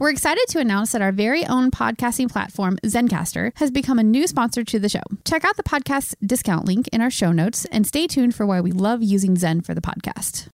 [0.00, 4.26] We're excited to announce that our very own podcasting platform, Zencastr, has become a new
[4.26, 5.02] sponsor to the show.
[5.24, 8.60] Check out the podcast discount link in our show notes and stay tuned for why
[8.60, 10.48] we love using Zen for the podcast.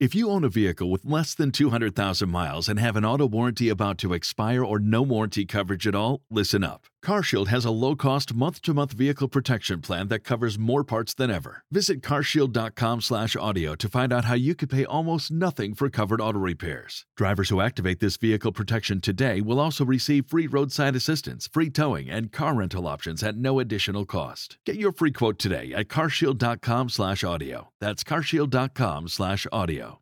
[0.00, 3.68] If you own a vehicle with less than 200,000 miles and have an auto warranty
[3.68, 6.86] about to expire or no warranty coverage at all, listen up.
[7.04, 11.64] CarShield has a low-cost month-to-month vehicle protection plan that covers more parts than ever.
[11.70, 17.06] Visit carshield.com/audio to find out how you could pay almost nothing for covered auto repairs.
[17.16, 22.10] Drivers who activate this vehicle protection today will also receive free roadside assistance, free towing,
[22.10, 24.58] and car rental options at no additional cost.
[24.66, 27.68] Get your free quote today at carshield.com/audio.
[27.80, 30.00] That's carshield.com/audio.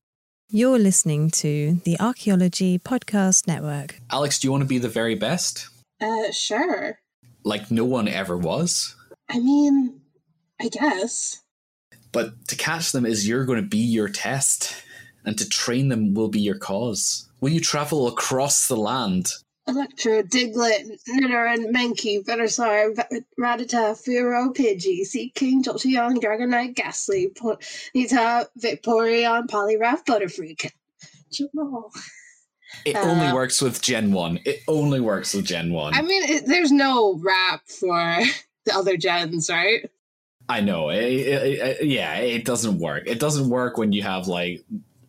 [0.49, 4.01] You're listening to the Archaeology Podcast Network.
[4.11, 5.69] Alex, do you want to be the very best?
[6.01, 6.99] Uh, sure.
[7.45, 8.95] Like no one ever was?
[9.29, 10.01] I mean,
[10.61, 11.43] I guess.
[12.13, 14.83] But to catch them is you're going to be your test,
[15.25, 17.29] and to train them will be your cause.
[17.41, 19.33] Will you travel across the land?
[19.69, 22.95] Electrode, Diglett, Nitter, and Mankey, Venusaur,
[23.39, 27.33] Rattata, Fearow, Pidgey, Seaking, Jolteon, Dragonite, Gastly,
[27.93, 30.71] Nita, Vaporeon, Poliwrath, Butterfree.
[31.33, 31.91] Jamal.
[32.85, 34.41] It uh, only works with Gen 1.
[34.45, 35.95] It only works with Gen 1.
[35.95, 38.19] I mean, it, there's no wrap for
[38.65, 39.91] the other gens, right?
[40.49, 40.91] I know.
[40.91, 43.05] It, it, yeah, it doesn't work.
[43.07, 44.65] It doesn't work when you have like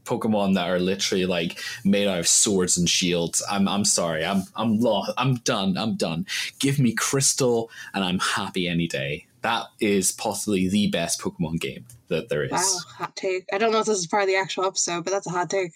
[0.07, 3.43] Pokemon that are literally like made out of swords and shields.
[3.49, 4.25] I'm I'm sorry.
[4.25, 5.11] I'm I'm lost.
[5.17, 5.77] I'm done.
[5.77, 6.25] I'm done.
[6.59, 9.27] Give me Crystal and I'm happy any day.
[9.41, 12.51] That is possibly the best Pokemon game that there is.
[12.51, 13.45] Wow, hot take.
[13.53, 15.49] I don't know if this is part of the actual episode, but that's a hot
[15.49, 15.73] take.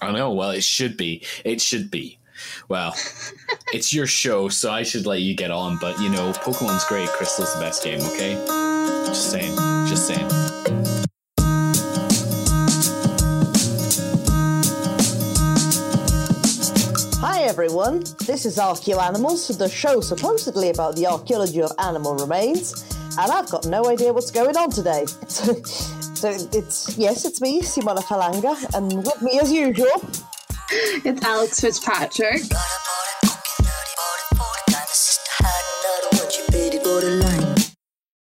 [0.00, 0.32] I know.
[0.32, 1.22] Well, it should be.
[1.44, 2.18] It should be.
[2.68, 2.94] Well,
[3.72, 5.78] it's your show, so I should let you get on.
[5.78, 7.08] But you know, Pokemon's great.
[7.08, 8.00] Crystal's the best game.
[8.00, 8.34] Okay,
[9.06, 9.56] just saying.
[9.86, 10.28] Just saying.
[17.20, 22.84] Hi everyone, this is Archeo Animals, the show supposedly about the archaeology of animal remains,
[23.18, 25.04] and I've got no idea what's going on today.
[26.24, 29.92] So it's yes, it's me, Simona Falanga, and with me as usual,
[31.04, 32.40] it's Alex Fitzpatrick.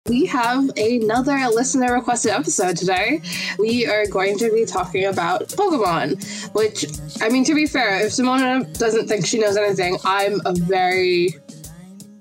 [0.09, 3.23] We have another listener requested episode today.
[3.61, 6.87] We are going to be talking about Pokemon, which,
[7.23, 11.37] I mean, to be fair, if Simona doesn't think she knows anything, I'm a very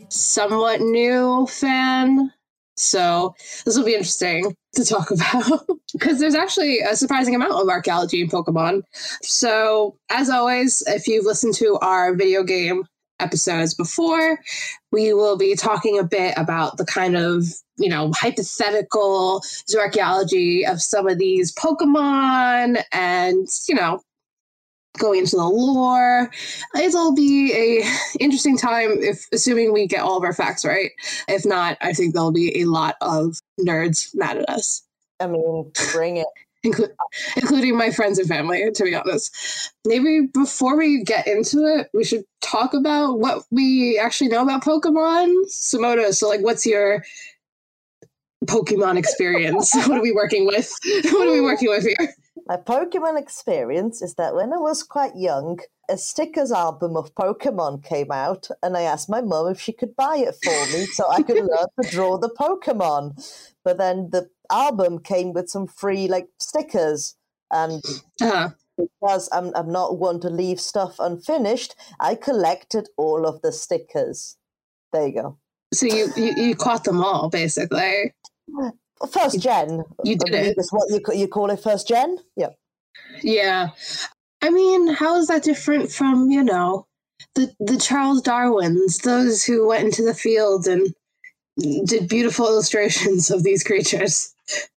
[0.10, 2.32] somewhat new fan
[2.82, 7.70] so this will be interesting to talk about because there's actually a surprising amount of
[7.70, 8.82] archaeology in Pokemon.
[9.22, 12.84] So as always, if you've listened to our video game
[13.20, 14.40] episodes before,
[14.92, 17.46] we will be talking a bit about the kind of,
[17.78, 19.42] you know, hypothetical
[19.78, 24.02] archaeology of some of these Pokemon and, you know,
[24.98, 26.30] going into the lore.
[26.76, 27.86] It'll be a
[28.20, 30.92] interesting time if assuming we get all of our facts right.
[31.28, 34.84] If not, I think there'll be a lot of nerds mad at us.
[35.20, 36.28] I mean, bring it.
[36.66, 36.92] Inclu-
[37.38, 39.36] including my friends and family, to be honest.
[39.84, 44.64] Maybe before we get into it, we should talk about what we actually know about
[44.64, 45.34] Pokemon.
[45.50, 47.04] Simona, so like what's your
[48.46, 49.74] Pokemon experience?
[49.88, 50.72] what are we working with?
[51.06, 52.14] what are we working with here?
[52.52, 57.82] My Pokemon experience is that when I was quite young, a stickers album of Pokemon
[57.82, 61.10] came out, and I asked my mum if she could buy it for me so
[61.10, 63.26] I could learn to draw the Pokemon.
[63.64, 67.16] But then the album came with some free like stickers,
[67.52, 67.82] and
[68.22, 68.50] uh-huh.
[68.78, 74.36] because I'm I'm not one to leave stuff unfinished, I collected all of the stickers.
[74.92, 75.38] There you go.
[75.74, 78.14] So you you, you caught them all basically.
[79.12, 79.84] First gen.
[80.04, 80.58] You did it.
[80.58, 82.18] Is what you you call it first gen?
[82.36, 82.50] Yeah.
[83.22, 83.70] Yeah.
[84.42, 86.88] I mean, how is that different from you know
[87.36, 90.94] the the Charles Darwins, those who went into the field and
[91.86, 94.34] did beautiful illustrations of these creatures,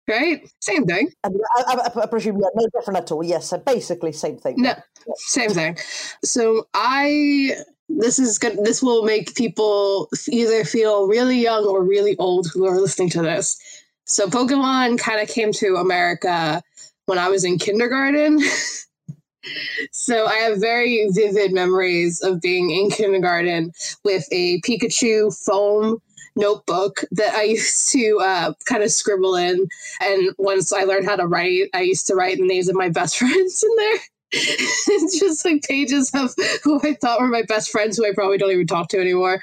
[0.09, 0.49] right?
[0.61, 1.11] Same thing.
[1.25, 3.25] I, I, I presume yeah, no different at all.
[3.25, 4.57] Yes, so basically same thing.
[4.59, 4.81] No, yeah.
[5.17, 5.79] same thing.
[6.23, 7.57] So I
[7.89, 8.59] this is good.
[8.65, 13.23] This will make people either feel really young or really old who are listening to
[13.23, 13.59] this.
[14.05, 16.63] So Pokemon kind of came to America
[17.07, 18.41] when I was in kindergarten.
[19.93, 23.73] so I have very vivid memories of being in kindergarten
[24.05, 26.01] with a Pikachu foam
[26.37, 29.67] notebook that I used to uh, kind of scribble in.
[30.01, 32.89] And once I learned how to write, I used to write the names of my
[32.89, 33.99] best friends in there.
[34.37, 36.35] it's just like pages of
[36.65, 39.41] who I thought were my best friends who I probably don't even talk to anymore.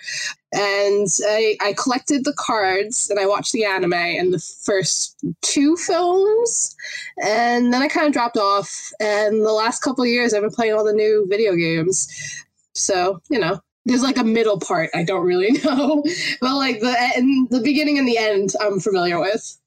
[0.54, 5.78] And I, I collected the cards and I watched the anime and the first two
[5.78, 6.76] films.
[7.24, 8.92] And then I kind of dropped off.
[9.00, 12.08] And the last couple of years, I've been playing all the new video games.
[12.74, 16.04] So, you know, there's like a middle part I don't really know.
[16.42, 19.58] but like the, and the beginning and the end, I'm familiar with.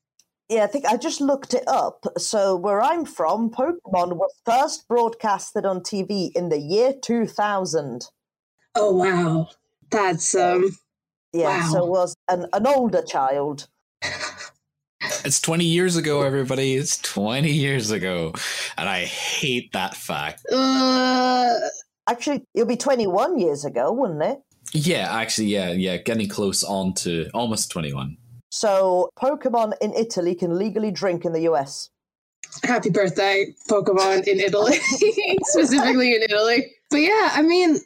[0.50, 2.04] Yeah, I think I just looked it up.
[2.18, 8.10] So, where I'm from, Pokemon was first broadcasted on TV in the year 2000.
[8.74, 9.48] Oh, wow.
[9.94, 10.76] That's, um,
[11.32, 11.72] Yeah, Wow.
[11.72, 13.68] so was an, an older child.
[15.24, 16.74] It's 20 years ago, everybody.
[16.74, 18.32] It's 20 years ago.
[18.76, 20.44] And I hate that fact.
[20.52, 21.54] uh,
[22.08, 24.38] Actually, it'll be 21 years ago, wouldn't it?
[24.72, 28.16] Yeah, actually, yeah, yeah, getting close on to almost 21.
[28.50, 31.88] So, Pokemon in Italy can legally drink in the US.
[32.64, 34.76] happy birthday, Pokemon in Italy,
[35.44, 36.66] specifically in Italy.
[36.90, 37.78] But yeah, I mean,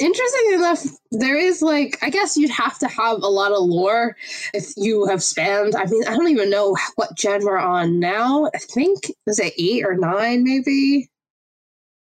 [0.00, 4.16] interesting enough, there is like, I guess you'd have to have a lot of lore
[4.54, 5.76] if you have spanned.
[5.76, 8.50] I mean, I don't even know what gen we're on now.
[8.54, 11.10] I think, is it eight or nine, maybe?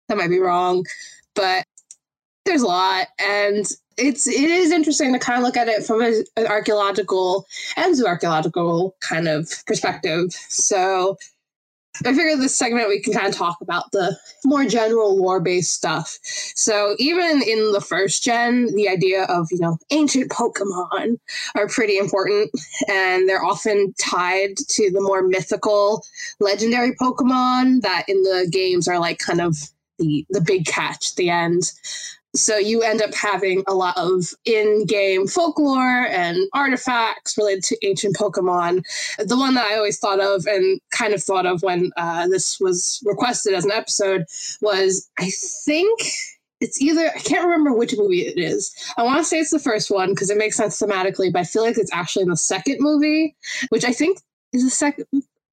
[0.10, 0.86] That might be wrong,
[1.34, 1.66] but
[2.46, 3.08] there's a lot.
[3.18, 3.66] And
[3.98, 7.46] it's it is interesting to kind of look at it from a, an archaeological
[7.78, 10.32] and zooarchaeological kind of perspective.
[10.50, 11.18] So
[12.04, 15.74] I figured this segment we can kind of talk about the more general lore based
[15.74, 16.20] stuff.
[16.24, 21.18] So even in the first gen, the idea of you know ancient Pokemon
[21.56, 22.52] are pretty important,
[22.90, 26.04] and they're often tied to the more mythical,
[26.40, 29.56] legendary Pokemon that in the games are like kind of
[30.00, 31.72] the the big catch at the end.
[32.36, 38.16] So you end up having a lot of in-game folklore and artifacts related to ancient
[38.16, 38.84] Pokemon.
[39.18, 42.60] The one that I always thought of and kind of thought of when uh, this
[42.60, 44.26] was requested as an episode
[44.62, 45.30] was, I
[45.66, 46.02] think
[46.62, 48.74] it's either I can't remember which movie it is.
[48.98, 51.44] I want to say it's the first one because it makes sense thematically, but I
[51.44, 53.36] feel like it's actually in the second movie,
[53.70, 54.20] which I think
[54.54, 55.06] is the second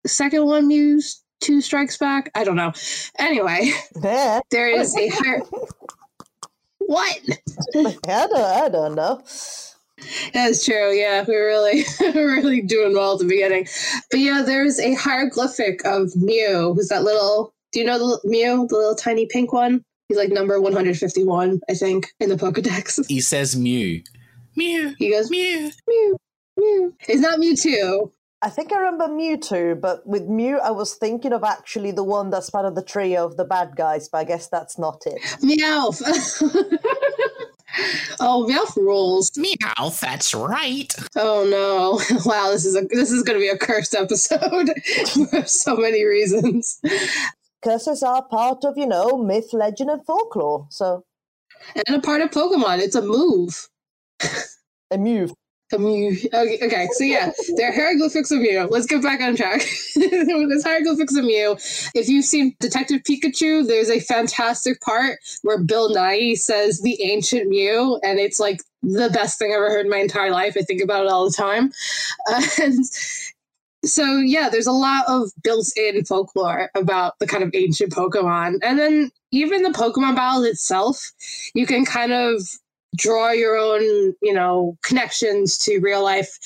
[0.06, 1.20] second one used.
[1.40, 2.30] Two Strikes Back.
[2.36, 2.72] I don't know.
[3.18, 3.72] Anyway,
[4.52, 5.42] there is a higher.
[6.86, 7.20] What?
[7.76, 9.22] I don't, I don't know.
[10.32, 10.92] That's true.
[10.92, 13.66] Yeah, we were really, we're really doing well at the beginning.
[14.10, 17.54] But yeah, there's a hieroglyphic of Mew, who's that little.
[17.72, 19.84] Do you know the Mew, the little tiny pink one?
[20.08, 23.06] He's like number 151, I think, in the Pokedex.
[23.08, 24.02] He says Mew.
[24.56, 24.94] Mew.
[24.98, 25.70] He goes Mew.
[25.88, 26.16] Mew,
[26.56, 26.94] Mew.
[27.08, 28.12] It's not Mewtwo.
[28.44, 32.30] I think I remember Mewtwo, but with Mew, I was thinking of actually the one
[32.30, 35.20] that's part of the trio of the bad guys, but I guess that's not it.
[35.40, 36.02] Meowth.
[38.20, 39.30] oh, Meowth rules.
[39.36, 40.92] Meow, that's right.
[41.14, 42.00] Oh no!
[42.26, 44.70] Wow, this is a this is going to be a cursed episode
[45.30, 46.80] for so many reasons.
[47.62, 50.66] Curses are part of, you know, myth, legend, and folklore.
[50.68, 51.04] So,
[51.86, 52.80] And a part of Pokemon.
[52.80, 53.68] It's a move.
[54.90, 55.32] a Mew.
[56.34, 58.68] Okay, okay, so yeah, there are hieroglyphics of Mew.
[58.70, 59.62] Let's get back on track.
[59.94, 61.56] there's hieroglyphics of Mew.
[61.94, 67.48] If you've seen Detective Pikachu, there's a fantastic part where Bill Nye says the ancient
[67.48, 70.56] Mew, and it's like the best thing I've ever heard in my entire life.
[70.58, 71.72] I think about it all the time.
[72.28, 72.84] Uh, and
[73.84, 78.78] so yeah, there's a lot of built-in folklore about the kind of ancient Pokemon, and
[78.78, 81.12] then even the Pokemon battle itself,
[81.54, 82.42] you can kind of
[82.96, 86.38] draw your own, you know, connections to real life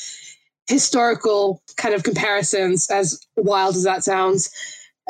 [0.69, 2.91] historical kind of comparisons.
[2.91, 4.51] As wild as that sounds,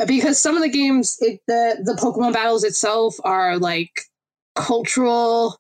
[0.00, 4.02] uh, because some of the games, it, the the Pokemon battles itself are like
[4.54, 5.58] cultural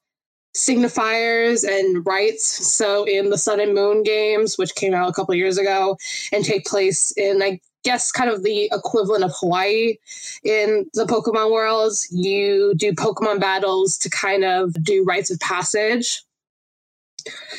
[0.54, 2.44] signifiers and rites.
[2.46, 5.96] So in the Sun and Moon games, which came out a couple years ago
[6.32, 9.96] and take place in, I guess, kind of the equivalent of Hawaii
[10.44, 16.24] in the Pokemon worlds, you do Pokemon battles to kind of do rites of passage.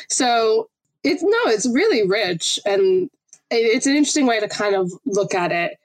[0.10, 0.70] So
[1.04, 3.10] it's no, it's really rich and
[3.50, 5.78] it's an interesting way to kind of look at it.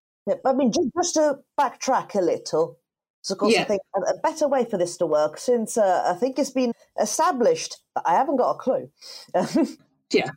[0.44, 2.78] I mean, just, just to backtrack a little,
[3.22, 3.62] so of course Yeah.
[3.62, 6.72] I think a, better way for this to work, since uh, I think it's been
[7.00, 8.90] established, but I haven't got a clue.
[10.12, 10.28] Yeah.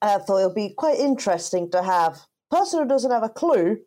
[0.00, 2.18] I thought it'll be quite interesting to have
[2.50, 3.78] person who doesn't have a clue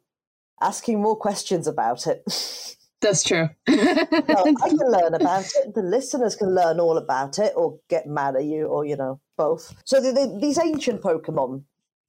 [0.61, 2.23] asking more questions about it.
[3.01, 3.49] That's true.
[3.67, 5.73] so I can learn about it.
[5.73, 9.19] The listeners can learn all about it, or get mad at you, or you know,
[9.37, 9.73] both.
[9.85, 11.63] So the, the, these ancient Pokemon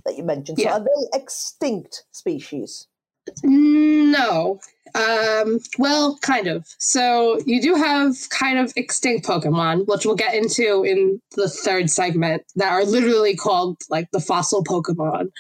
[0.05, 0.75] that you mentioned, so Yeah.
[0.75, 2.89] are they extinct species?
[3.43, 4.61] No.
[4.95, 6.67] Um, well, kind of.
[6.79, 11.91] So you do have kind of extinct Pokemon, which we'll get into in the third
[11.91, 15.31] segment, that are literally called like the fossil Pokemon.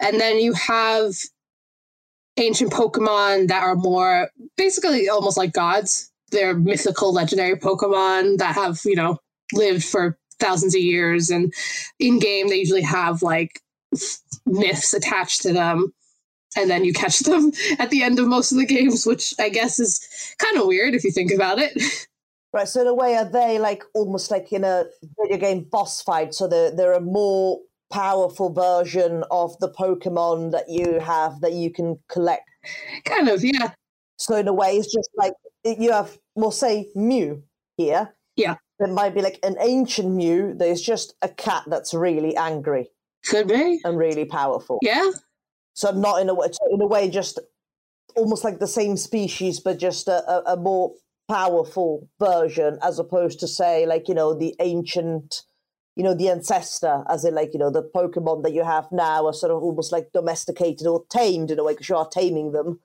[0.00, 1.12] And then you have
[2.36, 6.10] ancient Pokemon that are more basically almost like gods.
[6.30, 9.18] They're mythical, legendary Pokemon that have, you know,
[9.52, 11.30] lived for thousands of years.
[11.30, 11.52] And
[11.98, 13.60] in game, they usually have like
[14.46, 15.92] myths attached to them.
[16.56, 19.48] And then you catch them at the end of most of the games, which I
[19.48, 20.00] guess is
[20.38, 21.80] kind of weird if you think about it.
[22.52, 22.68] Right.
[22.68, 24.84] So in a way, are they like almost like in a
[25.20, 26.34] video game boss fight?
[26.34, 27.58] So they're they're a more
[27.92, 32.48] powerful version of the Pokemon that you have that you can collect.
[33.04, 33.72] kind of, yeah.
[34.18, 35.32] So in a way, it's just like
[35.64, 37.42] you have, we'll say Mew
[37.76, 38.14] here.
[38.36, 38.56] Yeah.
[38.78, 40.54] There might be like an ancient Mew.
[40.54, 42.90] There's just a cat that's really angry
[43.26, 43.80] Could be.
[43.84, 44.78] and really powerful.
[44.82, 45.10] Yeah.
[45.74, 47.38] So not in a way, in a way, just
[48.16, 50.94] almost like the same species, but just a, a, more
[51.28, 55.42] powerful version, as opposed to say like you know the ancient,
[55.96, 59.26] you know the ancestor, as in like you know the Pokemon that you have now
[59.26, 62.52] are sort of almost like domesticated or tamed in a way because you are taming
[62.52, 62.78] them,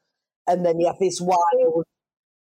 [0.48, 1.86] and then you have this wild.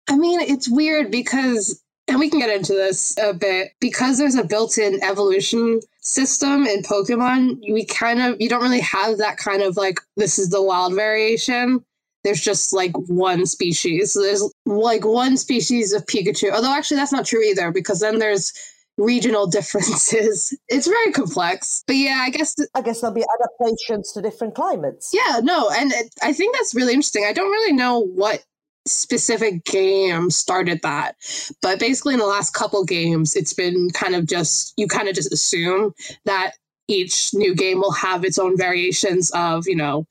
[0.10, 4.35] I mean, it's weird because, and we can get into this a bit, because there's
[4.35, 9.37] a built in evolution system in Pokemon, we kind of, you don't really have that
[9.37, 11.83] kind of like, this is the wild variation.
[12.25, 14.11] There's just like one species.
[14.11, 16.51] So there's like one species of Pikachu.
[16.51, 18.51] Although actually, that's not true either, because then there's
[18.97, 20.53] regional differences.
[20.67, 21.81] It's very complex.
[21.87, 25.11] But yeah, I guess I guess there'll be adaptations to different climates.
[25.13, 27.25] yeah, no, and it, I think that's really interesting.
[27.25, 28.43] I don't really know what
[28.88, 31.15] specific game started that,
[31.61, 35.15] but basically in the last couple games, it's been kind of just you kind of
[35.15, 35.93] just assume
[36.25, 36.53] that
[36.88, 40.05] each new game will have its own variations of you know.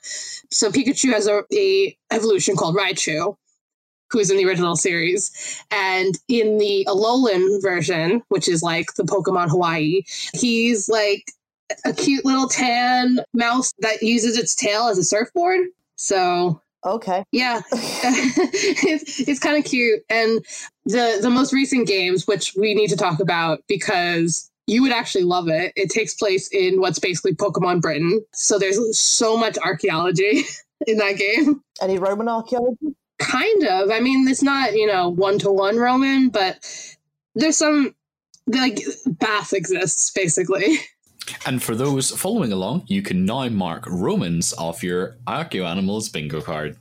[0.49, 3.35] So Pikachu has a, a evolution called Raichu,
[4.09, 5.31] who's in the original series,
[5.71, 10.01] and in the Alolan version, which is like the Pokemon Hawaii,
[10.33, 11.31] he's like
[11.85, 15.67] a cute little tan mouse that uses its tail as a surfboard.
[15.95, 17.23] So Okay.
[17.31, 20.01] yeah, it's, it's kind of cute.
[20.09, 20.43] And
[20.85, 25.23] the the most recent games, which we need to talk about because you would actually
[25.23, 25.73] love it.
[25.75, 28.23] It takes place in what's basically Pokemon Britain.
[28.33, 30.43] So there's so much archaeology
[30.87, 31.61] in that game.
[31.81, 32.95] Any Roman archaeology?
[33.19, 33.91] Kind of.
[33.91, 36.65] I mean, it's not you know one to one Roman, but
[37.35, 37.95] there's some
[38.47, 40.79] like Bath exists basically.
[41.45, 46.41] And for those following along, you can now mark Romans off your Archeo Animals bingo
[46.41, 46.77] card.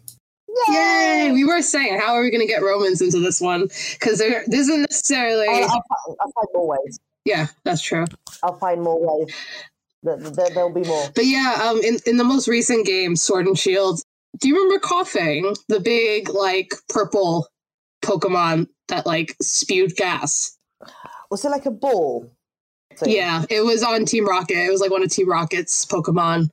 [0.69, 1.31] Yay!
[1.33, 3.69] We were saying, how are we going to get Romans into this one?
[3.93, 5.47] Because there there isn't necessarily.
[5.49, 7.01] I'll, I'll, find, I'll find more ways.
[7.25, 8.05] Yeah, that's true.
[8.43, 9.35] I'll find more ways.
[10.03, 11.09] There, there, there'll be more.
[11.15, 14.03] But yeah, um, in in the most recent game, Sword and Shield,
[14.39, 17.47] do you remember Koffing, the big like purple
[18.03, 20.57] Pokemon that like spewed gas?
[21.31, 22.31] Was it like a ball?
[23.05, 24.57] Yeah, it was on Team Rocket.
[24.57, 26.49] It was like one of Team Rocket's Pokemon.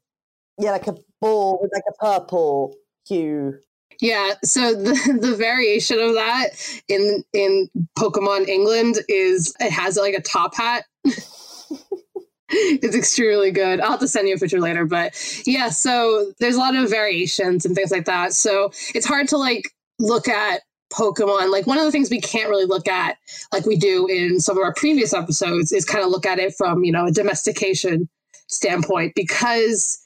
[0.59, 2.75] Yeah, like a ball with like a purple
[3.07, 3.59] hue.
[4.01, 6.49] Yeah, so the the variation of that
[6.87, 10.85] in in Pokemon England is it has like a top hat.
[12.49, 13.81] it's extremely good.
[13.81, 15.15] I'll have to send you a picture later, but
[15.45, 18.33] yeah, so there's a lot of variations and things like that.
[18.33, 21.51] So it's hard to like look at Pokemon.
[21.51, 23.17] Like one of the things we can't really look at,
[23.51, 26.53] like we do in some of our previous episodes, is kind of look at it
[26.57, 28.09] from, you know, a domestication
[28.47, 30.05] standpoint because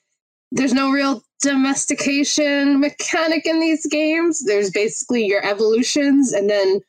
[0.51, 4.43] there's no real domestication mechanic in these games.
[4.45, 6.81] There's basically your evolutions, and then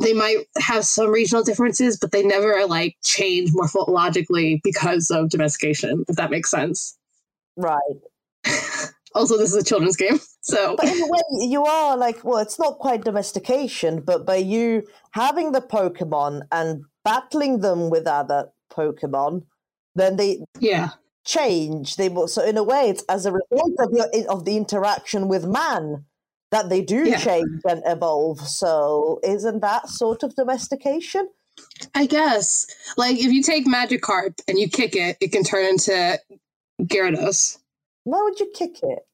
[0.00, 6.04] they might have some regional differences, but they never like change morphologically because of domestication,
[6.08, 6.96] if that makes sense.
[7.56, 7.80] Right.
[9.14, 12.38] Also, this is a children's game, so But in a way, you are like, well,
[12.38, 18.50] it's not quite domestication, but by you having the Pokemon and battling them with other
[18.72, 19.44] Pokemon,
[19.94, 20.90] then they yeah.
[21.24, 21.96] change.
[21.96, 25.46] They so in a way, it's as a result of your of the interaction with
[25.46, 26.04] man
[26.50, 27.18] that they do Yeah.
[27.18, 28.40] change and evolve.
[28.40, 31.28] So isn't that sort of domestication?
[31.94, 32.66] I guess.
[32.96, 36.18] Like if you take Magikarp and you kick it, it can turn into
[36.82, 37.58] Gyarados.
[38.04, 39.06] Why would you kick it?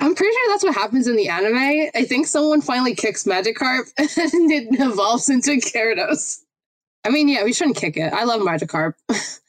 [0.00, 1.90] I'm pretty sure that's what happens in the anime.
[1.94, 6.38] I think someone finally kicks Magikarp and it evolves into Gyarados.
[7.04, 8.12] I mean, yeah, we shouldn't kick it.
[8.12, 8.94] I love Magikarp.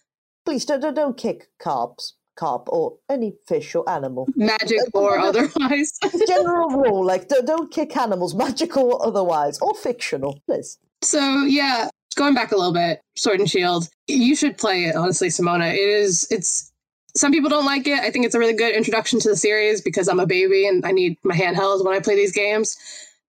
[0.45, 4.27] Please don't don't, don't kick carps, carp, or any fish or animal.
[4.35, 5.99] Magic or otherwise.
[6.27, 10.79] General rule, like don't, don't kick animals, magical or otherwise, or fictional, please.
[11.03, 13.89] So yeah, going back a little bit, Sword and Shield.
[14.07, 15.71] You should play it, honestly, Simona.
[15.71, 16.68] It is it's
[17.15, 17.99] some people don't like it.
[17.99, 20.85] I think it's a really good introduction to the series because I'm a baby and
[20.85, 22.77] I need my handhelds when I play these games.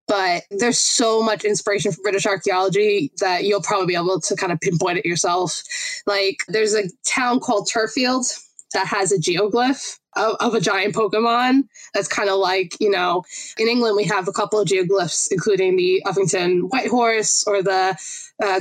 [0.06, 4.52] But there's so much inspiration from British archaeology that you'll probably be able to kind
[4.52, 5.62] of pinpoint it yourself.
[6.06, 8.26] Like there's a town called Turffield
[8.75, 11.62] that has a geoglyph of, of a giant Pokemon.
[11.94, 13.22] That's kind of like, you know,
[13.58, 17.96] in England, we have a couple of geoglyphs, including the Uffington White Horse or the
[18.42, 18.60] uh,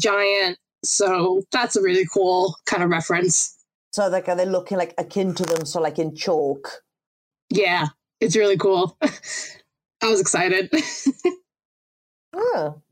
[0.00, 0.58] Giant.
[0.82, 3.53] So that's a really cool kind of reference.
[3.94, 6.82] So like are they looking like akin to them, so like in chalk?
[7.48, 7.86] Yeah,
[8.20, 8.98] it's really cool.
[10.02, 10.68] I was excited.
[12.36, 12.82] Oh.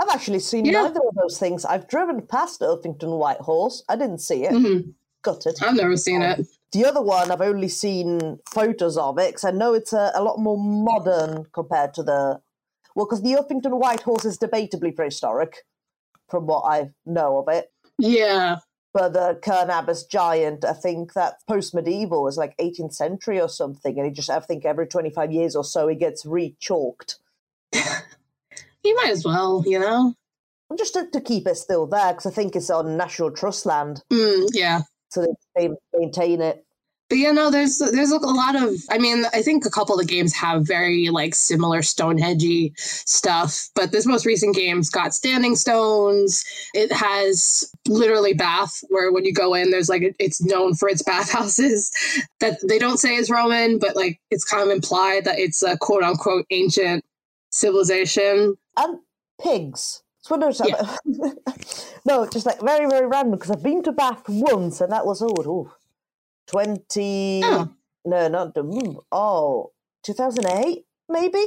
[0.00, 0.82] I've actually seen Yeah.
[0.82, 1.64] neither of those things.
[1.64, 3.84] I've driven past Uffington Whitehorse.
[3.88, 4.50] I didn't see it.
[4.52, 4.94] Mhm.
[5.22, 5.62] Got it.
[5.62, 6.44] I've never seen it.
[6.72, 10.22] The other one, I've only seen photos of it because I know it's a, a
[10.24, 12.40] lot more modern compared to the.
[12.96, 15.58] Well, because the Uffington White Horse is debatably prehistoric,
[16.28, 17.70] from what I know of it.
[17.98, 18.56] Yeah.
[18.94, 23.48] But the Cerne Abbas giant, I think that post medieval was like 18th century or
[23.48, 23.96] something.
[23.98, 27.18] And he just, I think every 25 years or so, he gets re chalked.
[27.74, 30.14] You might as well, you know?
[30.76, 34.02] Just to, to keep it still there because I think it's on National Trust land.
[34.10, 34.80] Mm, yeah.
[35.10, 35.22] So
[35.56, 36.64] they, they maintain it.
[37.08, 40.06] But yeah, no, there's there's a lot of I mean, I think a couple of
[40.06, 45.56] the games have very like similar Stonehenge stuff, but this most recent game's got standing
[45.56, 46.44] stones.
[46.74, 51.02] It has literally bath where when you go in there's like it's known for its
[51.02, 51.90] bathhouses
[52.40, 55.78] that they don't say is Roman, but like it's kind of implied that it's a
[55.78, 57.04] quote unquote ancient
[57.50, 58.56] civilization.
[58.76, 58.98] and
[59.40, 60.02] pigs.
[60.30, 60.60] Else-
[62.04, 65.22] no, just like very, very random because I've been to Bath once and that was
[65.22, 65.72] oh, oh
[66.48, 67.70] 20 Oh.
[68.04, 69.72] no, not mm, oh
[70.04, 71.44] 2008 maybe.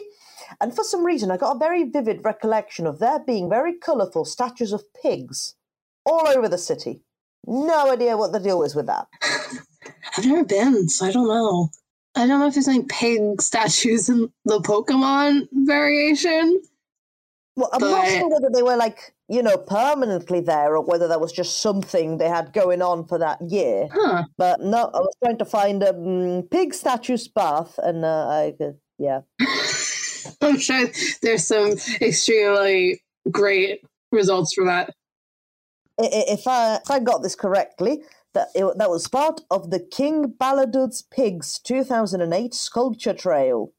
[0.60, 4.26] And for some reason, I got a very vivid recollection of there being very colourful
[4.26, 5.56] statues of pigs
[6.06, 7.02] all over the city.
[7.46, 9.08] No idea what the deal is with that.
[10.18, 11.70] I've never been, so I don't know.
[12.16, 16.62] I don't know if there's any pig statues in the Pokemon variation.
[17.56, 21.20] Well, I'm not sure whether they were like, you know, permanently there or whether that
[21.20, 23.90] was just something they had going on for that year.
[23.92, 24.24] Huh.
[24.38, 28.54] But no, I was trying to find a um, pig statue's bath, and uh, I,
[28.64, 29.22] uh, yeah.
[30.42, 30.88] I'm sure
[31.22, 34.94] there's some extremely great results from that.
[35.98, 38.02] If I if I got this correctly,
[38.34, 43.74] that it, that was part of the King Bladud's Pigs 2008 sculpture trail,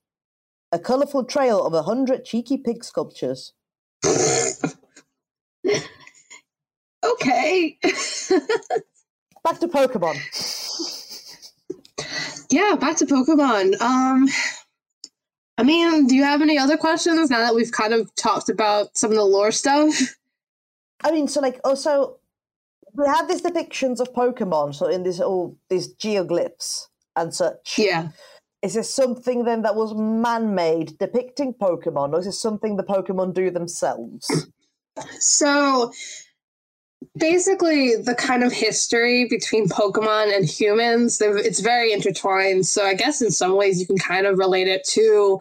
[0.70, 3.54] a colourful trail of a hundred cheeky pig sculptures.
[7.04, 7.78] Okay.
[9.44, 10.16] Back to Pokemon.
[12.50, 13.80] yeah, back to Pokemon.
[13.80, 14.28] Um
[15.58, 18.96] I mean, do you have any other questions now that we've kind of talked about
[18.96, 19.94] some of the lore stuff?
[21.04, 22.18] I mean, so like also
[22.94, 27.78] we have these depictions of Pokemon, so in this all these geoglyphs and such.
[27.78, 28.08] Yeah.
[28.62, 33.34] Is this something then that was man-made depicting Pokemon, or is this something the Pokemon
[33.34, 34.30] do themselves?
[35.18, 35.90] So
[37.18, 42.66] basically, the kind of history between Pokemon and humans, it's very intertwined.
[42.66, 45.40] So I guess in some ways you can kind of relate it to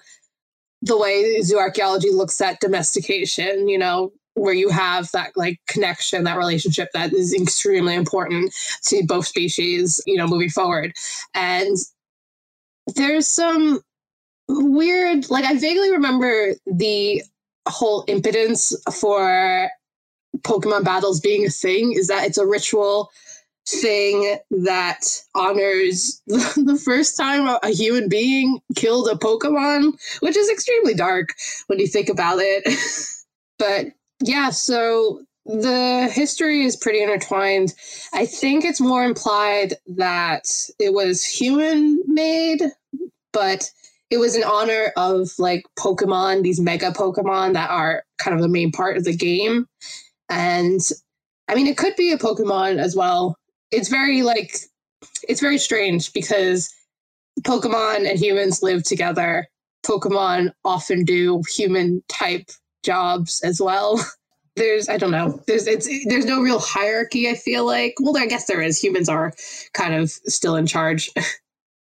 [0.82, 6.38] the way zooarchaeology looks at domestication, you know, where you have that like connection, that
[6.38, 8.52] relationship that is extremely important
[8.86, 10.92] to both species, you know, moving forward.
[11.36, 11.78] And
[12.96, 13.82] there's some
[14.48, 17.24] weird, like, I vaguely remember the
[17.68, 19.70] whole impotence for
[20.40, 23.12] Pokemon battles being a thing is that it's a ritual
[23.68, 25.02] thing that
[25.36, 31.30] honors the first time a- human being killed a Pokemon, which is extremely dark
[31.68, 32.68] when you think about it.
[33.60, 33.88] but
[34.24, 37.74] yeah, so the history is pretty intertwined.
[38.14, 40.46] I think it's more implied that
[40.80, 42.62] it was human made,
[43.34, 43.70] but
[44.10, 48.50] it was in honor of like Pokemon, these mega Pokemon that are kind of the
[48.50, 49.68] main part of the game.
[50.30, 50.82] And
[51.48, 53.38] I mean, it could be a Pokemon as well.
[53.72, 54.58] It's very like,
[55.28, 56.72] it's very strange because
[57.42, 59.48] Pokemon and humans live together.
[59.86, 62.52] Pokemon often do human type
[62.84, 64.00] jobs as well.
[64.62, 65.42] There's, I don't know.
[65.48, 67.28] There's, it's, there's no real hierarchy.
[67.28, 67.96] I feel like.
[68.00, 68.80] Well, I guess there is.
[68.80, 69.34] Humans are
[69.74, 71.10] kind of still in charge.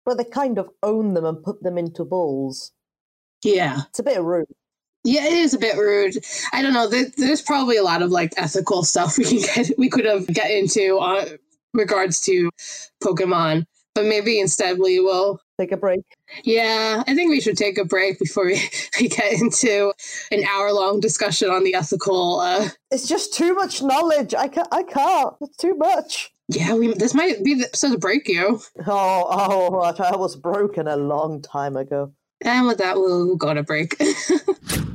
[0.08, 2.71] But they kind of own them and put them into balls.
[3.43, 3.82] yeah.
[3.89, 4.45] It's a bit rude.
[5.04, 6.15] Yeah, it is a bit rude.
[6.54, 6.88] I don't know.
[6.88, 10.28] There, there's probably a lot of like ethical stuff we can get we could have
[10.28, 11.39] get into on
[11.73, 12.51] regards to
[13.04, 15.39] Pokemon, but maybe instead we will.
[15.60, 16.01] Take a break.
[16.44, 18.62] Yeah, I think we should take a break before we,
[19.00, 19.94] we get into
[20.32, 22.40] an hour long discussion on the ethical.
[22.40, 24.34] Uh, It's just too much knowledge.
[24.34, 24.68] I can't.
[24.72, 25.34] I can't.
[25.42, 26.32] It's too much.
[26.50, 28.60] yeah, we this might be the episode to break you.
[28.86, 29.80] Oh, oh!
[30.00, 32.12] I was broken a long time ago.
[32.42, 33.96] And with that, we'll go to break.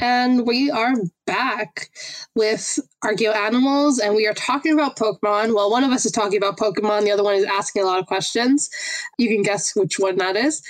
[0.00, 0.94] And we are
[1.26, 1.90] back
[2.34, 5.54] with Archeo Animals, and we are talking about Pokemon.
[5.54, 7.98] Well, one of us is talking about Pokemon, the other one is asking a lot
[7.98, 8.68] of questions.
[9.18, 10.62] You can guess which one that is.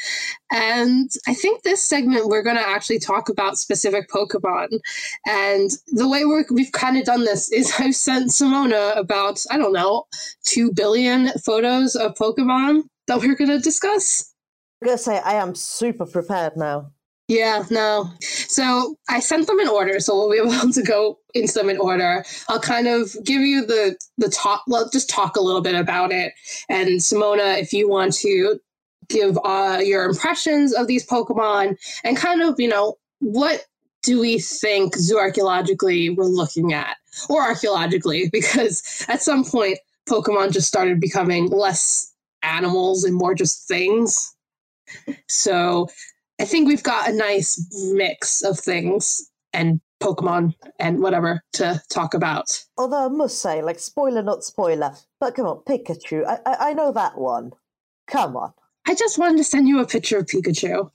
[0.53, 4.79] And I think this segment, we're going to actually talk about specific Pokemon.
[5.27, 9.59] And the way we we've kind of done this is I've sent Simona about, I
[9.59, 10.05] don't know,
[10.44, 14.33] 2 billion photos of Pokemon that we're going to discuss.
[14.81, 16.92] I'm going to say, I am super prepared now.
[17.28, 18.10] Yeah, no.
[18.20, 21.78] So I sent them in order, so we'll be able to go into them in
[21.78, 22.24] order.
[22.48, 24.62] I'll kind of give you the the talk.
[24.66, 26.32] Well, just talk a little bit about it.
[26.68, 28.60] And Simona, if you want to
[29.08, 33.64] give uh, your impressions of these Pokemon and kind of, you know, what
[34.02, 36.96] do we think zooarchaeologically we're looking at,
[37.28, 42.12] or archaeologically, because at some point Pokemon just started becoming less
[42.42, 44.32] animals and more just things.
[45.28, 45.88] So
[46.40, 52.14] I think we've got a nice mix of things and Pokemon and whatever to talk
[52.14, 52.62] about.
[52.77, 56.27] Although I must say, like, spoiler, not spoiler, but come on, Pikachu.
[56.27, 57.53] I, I, I know that one.
[58.07, 58.53] Come on.
[58.87, 60.90] I just wanted to send you a picture of Pikachu.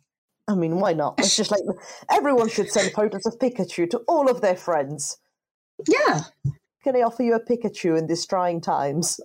[0.47, 1.15] I mean, why not?
[1.17, 1.61] It's just like
[2.09, 5.17] everyone should send photos of Pikachu to all of their friends.
[5.87, 6.21] Yeah.
[6.83, 9.19] Can I offer you a Pikachu in these trying times?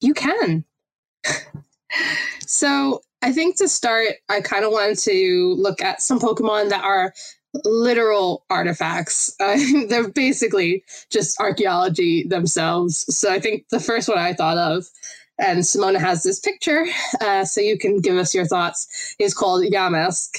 [0.00, 0.64] You can.
[2.46, 6.84] so I think to start, I kind of wanted to look at some Pokemon that
[6.84, 7.14] are
[7.64, 9.34] literal artifacts.
[9.40, 9.58] Uh,
[9.88, 13.04] they're basically just archaeology themselves.
[13.16, 14.86] So I think the first one I thought of,
[15.38, 16.86] and Simona has this picture,
[17.20, 20.38] uh, so you can give us your thoughts, is called Yamask.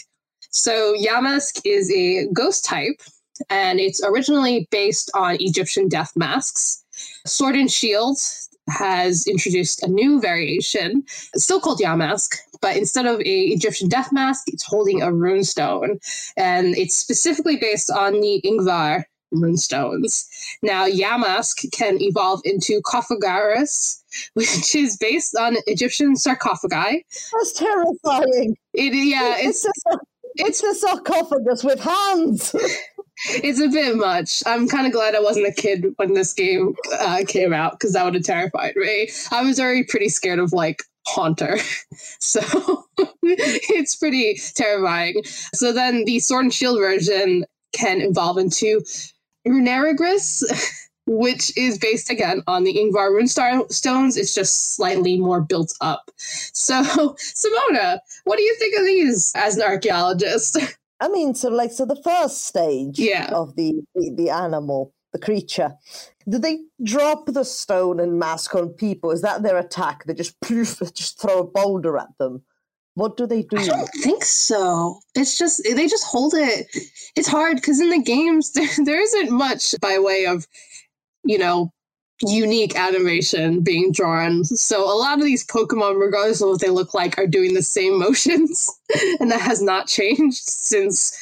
[0.51, 3.01] So Yamask is a ghost type,
[3.49, 6.83] and it's originally based on Egyptian death masks.
[7.25, 8.17] Sword and Shield
[8.69, 11.03] has introduced a new variation,
[11.35, 15.99] still called Yamask, but instead of a Egyptian death mask, it's holding a runestone,
[16.37, 20.25] and it's specifically based on the Ingvar runestones.
[20.61, 24.01] Now, Yamask can evolve into Cofagrigus,
[24.33, 27.05] which is based on Egyptian sarcophagi.
[27.33, 28.55] That's terrifying.
[28.73, 29.97] It yeah, it's it's a,
[30.35, 32.55] it's a sarcophagus with hands.
[33.25, 34.43] it's a bit much.
[34.45, 37.93] I'm kind of glad I wasn't a kid when this game uh, came out because
[37.93, 39.09] that would have terrified me.
[39.31, 41.57] I was already pretty scared of like Haunter,
[42.19, 42.85] so
[43.23, 45.21] it's pretty terrifying.
[45.53, 48.81] So then the Sword and Shield version can evolve into
[49.47, 50.43] Runerigus.
[51.05, 54.15] Which is based again on the Ingvar rune stones.
[54.15, 56.09] It's just slightly more built up.
[56.15, 60.57] So, Simona, what do you think of these as an archaeologist?
[61.03, 63.29] I mean, so like, so the first stage Yeah.
[63.33, 65.71] of the, the the animal, the creature,
[66.29, 69.11] do they drop the stone and mask on people?
[69.11, 70.05] Is that their attack?
[70.05, 72.43] They just poof, just throw a boulder at them.
[72.95, 73.57] What do they do?
[73.57, 74.99] I don't think so.
[75.15, 76.67] It's just they just hold it.
[77.17, 80.47] It's hard because in the games there, there isn't much by way of,
[81.25, 81.73] you know,
[82.27, 84.43] unique animation being drawn.
[84.43, 87.61] So a lot of these Pokemon, regardless of what they look like, are doing the
[87.63, 88.69] same motions,
[89.19, 91.17] and that has not changed since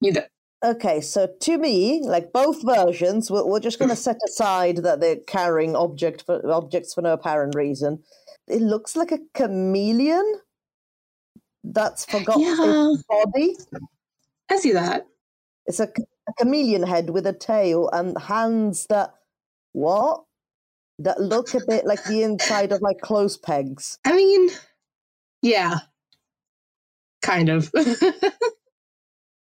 [0.00, 0.24] you know.
[0.64, 4.98] Okay, so to me, like both versions, we're, we're just going to set aside that
[4.98, 8.02] they're carrying object for, objects for no apparent reason.
[8.48, 10.40] It looks like a chameleon
[11.64, 12.92] that's forgot Yeah.
[12.94, 13.56] its body.
[14.50, 15.06] I see that.
[15.66, 15.88] It's a,
[16.28, 19.14] a chameleon head with a tail and hands that
[19.72, 20.24] what?
[21.00, 23.98] That look a bit like the inside of like clothes pegs.
[24.04, 24.50] I mean,
[25.42, 25.78] yeah,
[27.22, 27.70] kind of.
[27.74, 27.82] I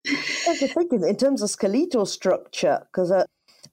[0.05, 3.25] was thinking in terms of skeletal structure, because uh,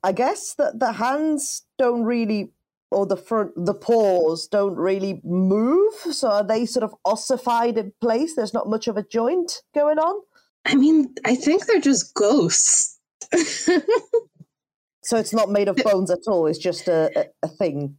[0.03, 2.53] I guess that the hands don't really
[2.91, 5.95] or the front, the paws don't really move.
[6.11, 8.35] So are they sort of ossified in place?
[8.35, 10.23] There's not much of a joint going on.
[10.65, 12.99] I mean, I think they're just ghosts.
[15.09, 16.47] So it's not made of bones at all.
[16.47, 17.97] It's just a, a, thing.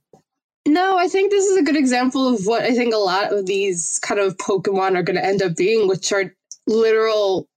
[0.67, 3.47] No, I think this is a good example of what I think a lot of
[3.47, 6.31] these kind of Pokemon are going to end up being, which are
[6.67, 7.49] literal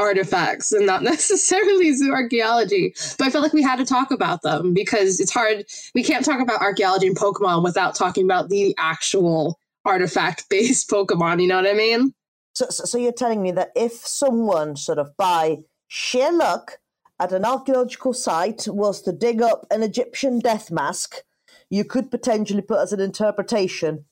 [0.00, 2.92] artifacts and not necessarily zoo archaeology.
[3.18, 5.64] But I felt like we had to talk about them because it's hard.
[5.94, 11.40] We can't talk about archaeology and Pokemon without talking about the actual artifact based Pokemon.
[11.40, 12.14] You know what I mean?
[12.56, 16.78] So, so, so you're telling me that if someone sort of by sheer luck
[17.22, 21.22] at an archaeological site was to dig up an Egyptian death mask,
[21.70, 24.04] you could potentially put as an interpretation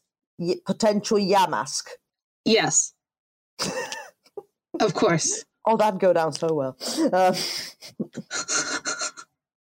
[0.64, 1.88] potential Yamask.
[2.44, 2.92] Yes.
[4.80, 5.44] of course.
[5.66, 6.74] Oh, that'd go down so well.
[7.12, 7.34] Uh,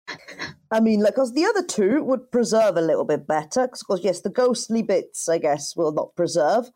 [0.71, 3.67] I mean, like, because the other two would preserve a little bit better.
[3.67, 6.69] Because, yes, the ghostly bits, I guess, will not preserve.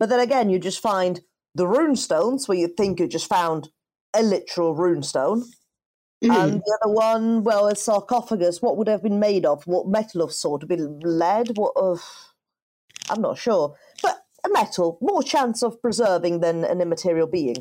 [0.00, 1.20] But then again, you just find
[1.54, 3.68] the rune stones where you think you just found
[4.12, 5.44] a literal rune stone.
[6.24, 6.34] Mm.
[6.34, 8.62] And the other one, well, a sarcophagus.
[8.62, 9.66] What would it have been made of?
[9.66, 10.62] What metal of sort?
[10.62, 11.56] Would it be lead?
[11.56, 12.00] What of?
[13.10, 13.74] I'm not sure.
[14.02, 17.56] But a metal, more chance of preserving than an immaterial being.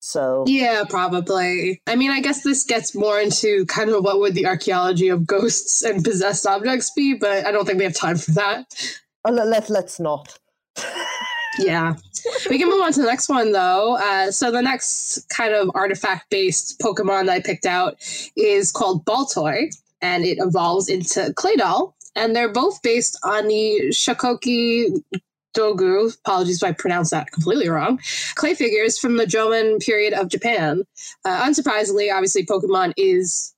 [0.00, 1.80] So Yeah, probably.
[1.86, 5.26] I mean, I guess this gets more into kind of what would the archaeology of
[5.26, 8.64] ghosts and possessed objects be, but I don't think we have time for that.
[9.24, 10.38] uh, let, let, let's not.
[11.58, 11.94] Yeah.
[12.48, 13.96] We can move on to the next one, though.
[13.96, 17.96] Uh, so, the next kind of artifact based Pokemon that I picked out
[18.36, 21.92] is called Baltoy, and it evolves into Claydol.
[22.14, 25.02] And they're both based on the Shakoki
[25.54, 27.98] Dogu, apologies if I pronounced that completely wrong,
[28.34, 30.84] clay figures from the Jomon period of Japan.
[31.24, 33.54] Uh, unsurprisingly, obviously, Pokemon is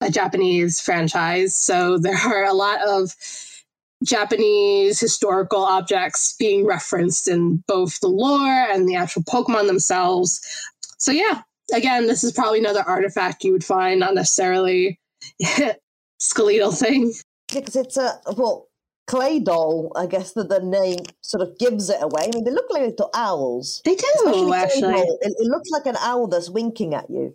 [0.00, 3.14] a Japanese franchise, so there are a lot of
[4.04, 10.40] Japanese historical objects being referenced in both the lore and the actual Pokemon themselves.
[10.98, 11.42] So, yeah,
[11.74, 15.00] again, this is probably another artifact you would find, not necessarily
[16.18, 17.12] skeletal thing.
[17.48, 18.68] Because it's a, well,
[19.06, 22.24] clay doll, I guess that the name sort of gives it away.
[22.24, 23.80] I mean, they look like little owls.
[23.84, 24.94] They do, Especially actually.
[24.94, 27.34] It, it looks like an owl that's winking at you.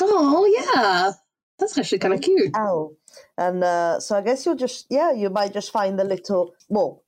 [0.00, 1.12] Oh, yeah.
[1.58, 2.50] That's actually kind of cute.
[2.56, 2.92] Owl.
[3.36, 7.02] And uh, so I guess you'll just, yeah, you might just find the little, well,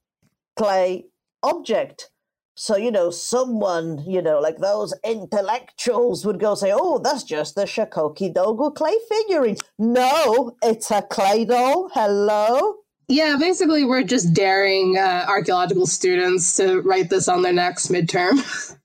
[0.56, 1.06] clay
[1.42, 2.10] object.
[2.56, 7.56] So, you know, someone, you know, like those intellectuals would go say, oh, that's just
[7.56, 9.56] the Shakoki Dogu clay figurine.
[9.78, 11.90] No, it's a clay doll.
[11.92, 12.76] Hello?
[13.08, 18.38] Yeah, basically, we're just daring uh, archaeological students to write this on their next midterm.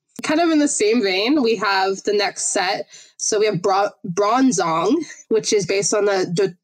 [0.23, 2.87] kind of in the same vein, we have the next set.
[3.17, 4.95] So we have Bra- Bronzong,
[5.29, 6.55] which is based on the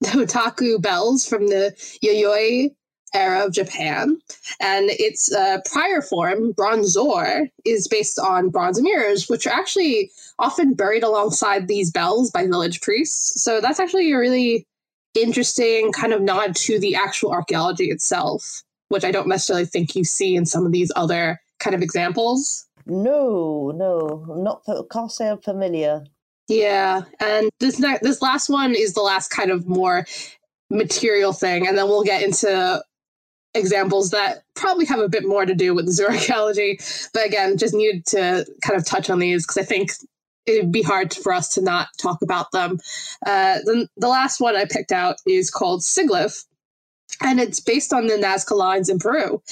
[0.04, 2.74] Dotaku bells from the Yayoi
[3.14, 4.18] era of Japan.
[4.60, 10.74] And its uh, prior form, Bronzor, is based on bronze mirrors, which are actually often
[10.74, 13.42] buried alongside these bells by village priests.
[13.42, 14.66] So that's actually a really
[15.14, 20.04] interesting kind of nod to the actual archaeology itself, which I don't necessarily think you
[20.04, 22.66] see in some of these other kind of examples.
[22.86, 26.04] No, no, not can't say I'm familiar.
[26.50, 30.04] Yeah, and this this last one is the last kind of more
[30.68, 32.82] material thing, and then we'll get into
[33.54, 36.80] examples that probably have a bit more to do with the zoo archaeology.
[37.14, 39.92] But again, just needed to kind of touch on these because I think
[40.44, 42.80] it'd be hard for us to not talk about them.
[43.24, 46.44] Uh, the, the last one I picked out is called Sigilyph.
[47.22, 49.42] And it's based on the Nazca lines in Peru.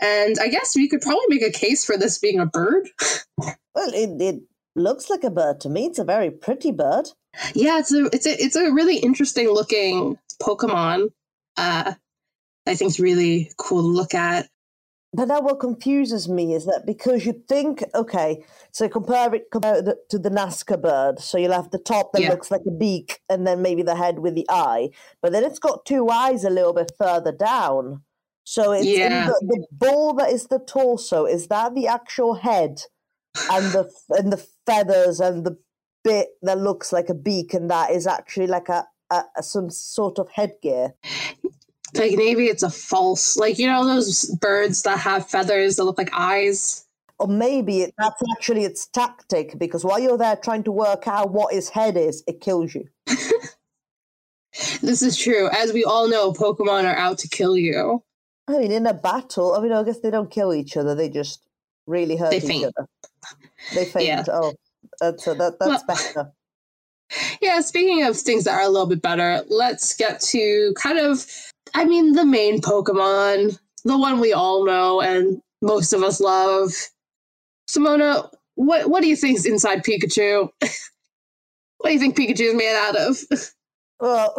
[0.00, 2.88] And I guess we could probably make a case for this being a bird.
[3.74, 4.42] Well, it, it
[4.76, 5.86] looks like a bird to me.
[5.86, 7.10] It's a very pretty bird.
[7.54, 11.08] Yeah, it's a it's a it's a really interesting looking Pokemon.
[11.56, 11.94] Uh,
[12.66, 14.48] I think it's really cool to look at.
[15.12, 19.76] But now what confuses me is that because you think, okay, so compare it compare
[19.78, 21.20] it to the Nazca bird.
[21.20, 22.30] So you'll have the top that Yeah.
[22.30, 24.90] looks like a beak and then maybe the head with the eye.
[25.22, 28.02] But then it's got two eyes a little bit further down.
[28.44, 29.26] So it's in Yeah.
[29.26, 32.82] the, the ball that is the torso, is that the actual head?
[33.50, 35.56] And the and the feathers and the
[36.04, 39.70] bit that looks like a beak and that is actually like a, a, a some
[39.70, 40.94] sort of headgear.
[41.94, 45.98] Like maybe it's a false, like you know those birds that have feathers that look
[45.98, 46.84] like eyes.
[47.18, 51.30] Or maybe it, that's actually its tactic because while you're there trying to work out
[51.30, 52.88] what his head is, it kills you.
[54.82, 55.48] This is true.
[55.50, 58.02] As we all know, Pokemon are out to kill you.
[58.48, 61.08] I mean, in a battle, I mean, I guess they don't kill each other; they
[61.10, 61.40] just
[61.86, 62.64] really hurt They each faint.
[62.76, 62.88] other.
[63.74, 64.06] They faint.
[64.06, 64.24] Yeah.
[64.28, 64.54] Oh,
[65.00, 66.32] that's so that that's Well- better.
[67.40, 71.24] Yeah, speaking of things that are a little bit better, let's get to kind of
[71.74, 76.72] I mean, the main Pokemon, the one we all know and most of us love.
[77.70, 80.48] Simona, what what do you think's inside Pikachu?
[80.60, 83.18] what do you think Pikachu is made out of?
[84.00, 84.34] Well,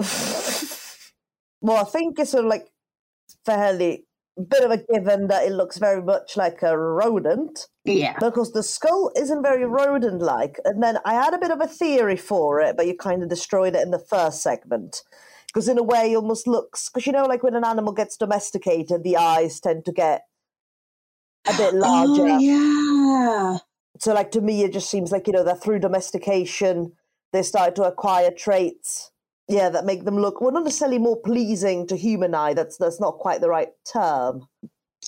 [1.61, 2.67] well, I think it's sort of like
[3.45, 4.06] fairly
[4.43, 8.15] bit of a given that it looks very much like a rodent yeah.
[8.19, 10.59] because the skull isn't very rodent like.
[10.65, 13.29] And then I had a bit of a theory for it, but you kind of
[13.29, 15.03] destroyed it in the first segment.
[15.47, 18.17] Because in a way, it almost looks, because you know, like when an animal gets
[18.17, 20.23] domesticated, the eyes tend to get
[21.47, 22.27] a bit oh, larger.
[22.27, 23.57] Oh, yeah.
[23.99, 26.93] So, like, to me, it just seems like, you know, that through domestication,
[27.33, 29.11] they start to acquire traits
[29.47, 32.53] yeah, that make them look well, not necessarily more pleasing to human eye.
[32.53, 34.47] That's that's not quite the right term.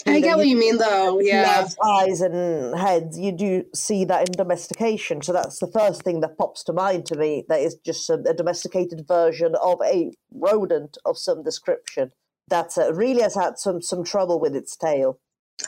[0.06, 1.20] I know, get what you mean, though.
[1.20, 1.68] Yeah.
[1.84, 3.20] eyes and heads.
[3.20, 7.06] You do see that in domestication, so that's the first thing that pops to mind
[7.08, 7.44] to me.
[7.50, 12.12] That is just a, a domesticated version of a rodent of some description.
[12.48, 15.20] That's uh, really has had some some trouble with its tail.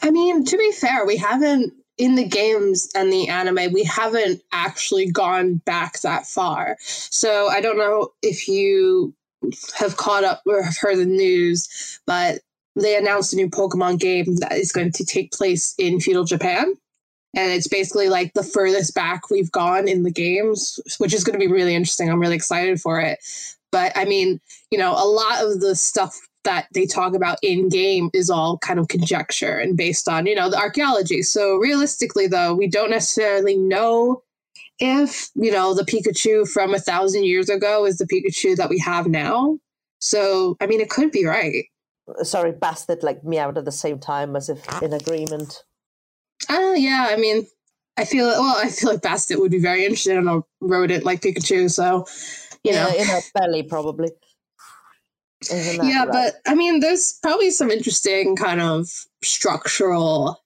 [0.01, 4.41] I mean, to be fair, we haven't in the games and the anime, we haven't
[4.51, 6.77] actually gone back that far.
[6.79, 9.13] So I don't know if you
[9.77, 12.39] have caught up or have heard the news, but
[12.75, 16.75] they announced a new Pokemon game that is going to take place in feudal Japan.
[17.33, 21.39] And it's basically like the furthest back we've gone in the games, which is going
[21.39, 22.09] to be really interesting.
[22.09, 23.19] I'm really excited for it.
[23.71, 27.69] But I mean, you know, a lot of the stuff that they talk about in
[27.69, 32.27] game is all kind of conjecture and based on you know the archaeology so realistically
[32.27, 34.21] though we don't necessarily know
[34.79, 38.79] if you know the pikachu from a thousand years ago is the pikachu that we
[38.79, 39.57] have now
[39.99, 41.65] so i mean it could be right
[42.23, 45.63] Sorry, Bastet like meowed at the same time as if in agreement.
[46.49, 47.45] uh yeah i mean
[47.97, 51.21] i feel well i feel like bastet would be very interested in a rodent like
[51.21, 52.05] pikachu so
[52.63, 54.09] you know in her belly probably.
[55.49, 58.87] Yeah but i mean there's probably some interesting kind of
[59.23, 60.41] structural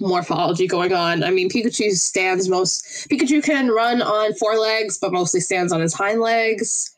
[0.00, 5.12] morphology going on i mean pikachu stands most pikachu can run on four legs but
[5.12, 6.94] mostly stands on his hind legs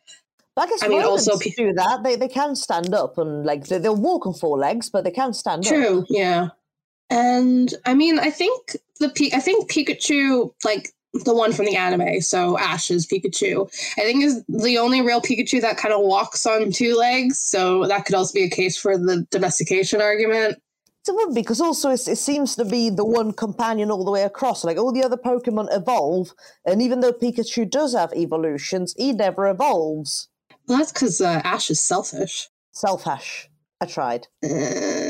[0.55, 2.03] But I guess I mean, also do that.
[2.03, 5.12] They they can stand up and like they, they'll walk on four legs, but they
[5.12, 5.72] can stand up.
[5.72, 6.48] true yeah
[7.09, 12.20] and i mean i think the i think pikachu like the one from the anime
[12.20, 13.66] so ash's pikachu
[13.99, 17.87] i think is the only real pikachu that kind of walks on two legs so
[17.87, 20.57] that could also be a case for the domestication argument
[21.09, 24.11] It would be because also it's, it seems to be the one companion all the
[24.16, 24.64] way across.
[24.64, 26.27] Like all the other Pokemon evolve,
[26.68, 30.29] and even though Pikachu does have evolutions, he never evolves.
[30.68, 33.49] well that's because uh, ash is selfish Self-hash.
[33.81, 34.29] I tried.
[34.44, 35.10] Uh,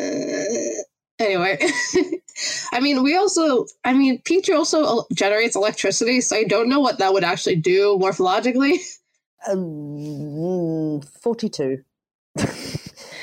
[1.21, 1.59] anyway,
[2.73, 6.99] I mean, we also, I mean, Pikachu also generates electricity, so I don't know what
[6.99, 8.79] that would actually do morphologically.
[9.47, 11.83] Um, Forty-two.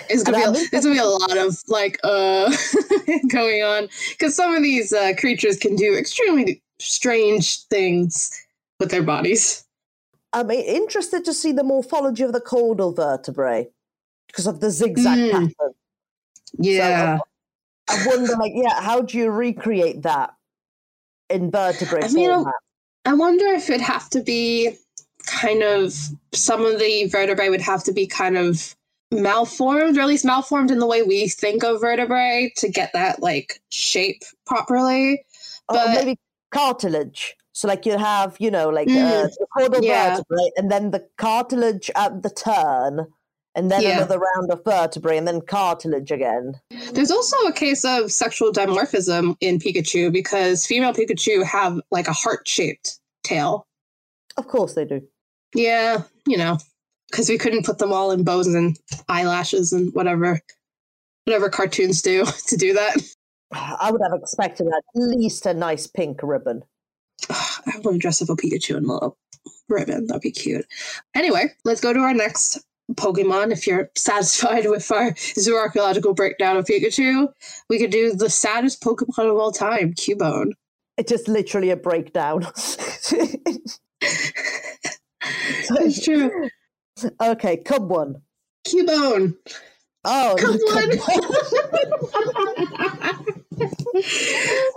[0.10, 2.50] It's gonna be, a, I think there's gonna be a lot of like uh
[3.30, 8.32] going on because some of these uh, creatures can do extremely strange things
[8.80, 9.66] with their bodies.
[10.32, 13.68] I'm interested to see the morphology of the caudal vertebrae
[14.28, 15.32] because of the zigzag Mm.
[15.32, 15.74] pattern.
[16.58, 17.20] Yeah,
[17.90, 20.34] I wonder, like, yeah, how do you recreate that
[21.30, 22.54] in vertebrate I mean, format?
[23.06, 24.78] I wonder if it'd have to be
[25.26, 25.94] kind of
[26.34, 28.76] some of the vertebrae would have to be kind of
[29.12, 33.22] malformed, or at least malformed in the way we think of vertebrae to get that
[33.22, 35.24] like shape properly.
[35.70, 36.18] or but- maybe
[36.52, 37.36] cartilage.
[37.54, 40.12] So, like, you have, you know, like uh, Mm, the caudal yeah.
[40.18, 43.08] vertebrae, and then the cartilage at the turn,
[43.58, 43.98] and then Yeah.
[43.98, 46.54] another round of vertebrae, and then cartilage again.
[46.94, 52.14] There's also a case of sexual dimorphism in Pikachu because female Pikachu have like a
[52.14, 53.66] heart-shaped tail.
[54.38, 55.02] Of course, they do.
[55.56, 56.60] Yeah, you know,
[57.10, 58.78] because we couldn't put them all in bows and
[59.10, 60.40] eyelashes and whatever,
[61.26, 62.96] whatever cartoons do to do that.
[63.52, 66.64] I would have expected at least a nice pink ribbon.
[67.32, 69.18] I want to dress up a Pikachu in a little
[69.68, 70.06] ribbon.
[70.06, 70.66] That'd be cute.
[71.16, 72.60] Anyway, let's go to our next
[72.94, 73.52] Pokemon.
[73.52, 77.28] If you're satisfied with our zooarchaeological breakdown of Pikachu,
[77.70, 80.52] we could do the saddest Pokemon of all time, Cubone.
[80.98, 82.48] It's just literally a breakdown.
[85.70, 86.50] It's true.
[87.22, 88.22] okay, come one.
[88.68, 89.36] Cubone.
[90.06, 90.58] Oh, come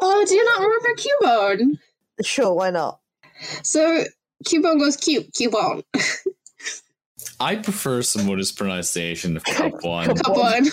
[0.02, 1.78] oh, do you not remember Cubone?
[2.22, 3.00] Sure, why not?
[3.62, 4.04] So
[4.44, 5.82] Cubone goes cute, Cubone.
[7.40, 10.14] I prefer Simona's pronunciation of Cup One.
[10.14, 10.66] Cup one.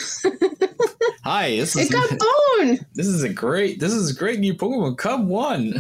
[1.24, 2.10] Hi, this It is got
[2.60, 2.80] bone.
[2.94, 5.74] this is a great this is a great new Pokemon Cup One.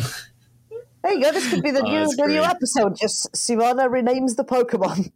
[1.04, 1.32] There you go.
[1.32, 2.98] This could be the Oh, new that's the new episode.
[2.98, 5.12] Just Simona renames the Pokemon.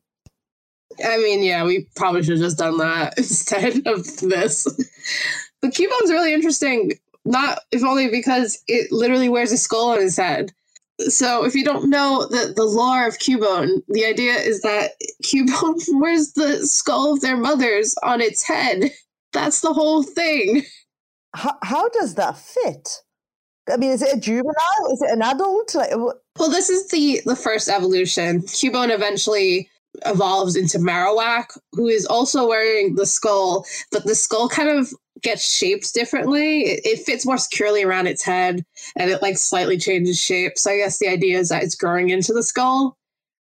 [1.06, 4.68] I mean, yeah, we probably should have just done that instead of this.
[5.62, 6.92] But Cubone's really interesting,
[7.26, 10.52] not if only because it literally wears a skull on his head.
[11.10, 14.92] So if you don't know the, the lore of Cubone, the idea is that
[15.24, 18.92] Cubone wears the skull of their mothers on its head.
[19.34, 20.64] That's the whole thing.
[21.34, 23.02] How, how does that fit?
[23.72, 24.92] I mean, is it a juvenile?
[24.92, 25.76] Is it an adult?
[25.76, 28.42] Like, Well, this is the the first evolution.
[28.42, 29.70] Cubone eventually
[30.06, 35.50] evolves into Marowak, who is also wearing the skull, but the skull kind of gets
[35.56, 36.62] shaped differently.
[36.62, 38.66] It, it fits more securely around its head,
[38.96, 40.58] and it like slightly changes shape.
[40.58, 42.98] So I guess the idea is that it's growing into the skull.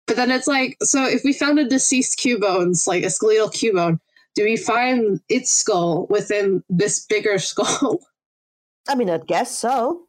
[0.07, 3.99] But then it's like, so if we found a deceased Cubones, like a skeletal Cubone,
[4.35, 7.99] do we find its skull within this bigger skull?
[8.89, 10.01] I mean, I'd guess so.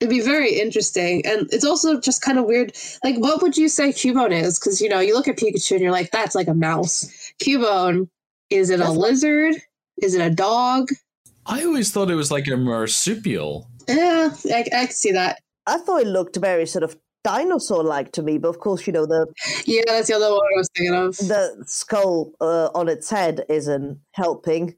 [0.00, 1.24] It'd be very interesting.
[1.24, 2.72] And it's also just kind of weird.
[3.04, 4.58] Like, what would you say Cubone is?
[4.58, 7.08] Because, you know, you look at Pikachu and you're like, that's like a mouse.
[7.42, 8.08] Cubone,
[8.50, 9.54] is it a That's- lizard?
[10.02, 10.88] Is it a dog?
[11.46, 13.68] I always thought it was like a marsupial.
[13.88, 15.40] Yeah, I, I can see that.
[15.66, 19.06] I thought it looked very sort of dinosaur-like to me, but of course, you know,
[19.06, 19.26] the
[19.66, 21.16] Yeah, that's the other one I was thinking of.
[21.16, 24.74] the skull uh, on its head isn't helping.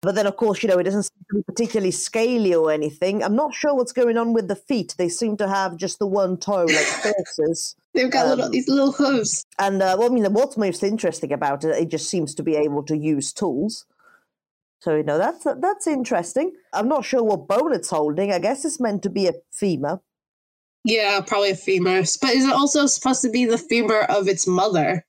[0.00, 3.22] But then, of course, you know, it doesn't seem to be particularly scaly or anything.
[3.22, 4.96] I'm not sure what's going on with the feet.
[4.98, 7.76] They seem to have just the one toe, like horses.
[7.94, 9.44] They've got little Um, these little hooves.
[9.60, 12.56] And uh, well, I mean, what's most interesting about it, it just seems to be
[12.56, 13.84] able to use tools.
[14.82, 16.54] So you know that's that's interesting.
[16.72, 18.32] I'm not sure what bone it's holding.
[18.32, 20.00] I guess it's meant to be a femur.
[20.82, 22.02] Yeah, probably a femur.
[22.20, 25.06] But is it also supposed to be the femur of its mother?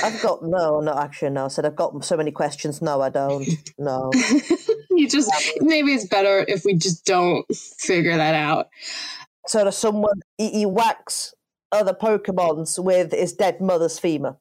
[0.00, 1.46] I've got no, no, actually, no.
[1.46, 2.80] I said I've got so many questions.
[2.80, 3.48] No, I don't.
[3.78, 4.12] No.
[4.90, 8.68] you just maybe it's better if we just don't figure that out.
[9.48, 11.34] so does someone he, he whacks
[11.72, 14.36] other Pokemons with his dead mother's femur?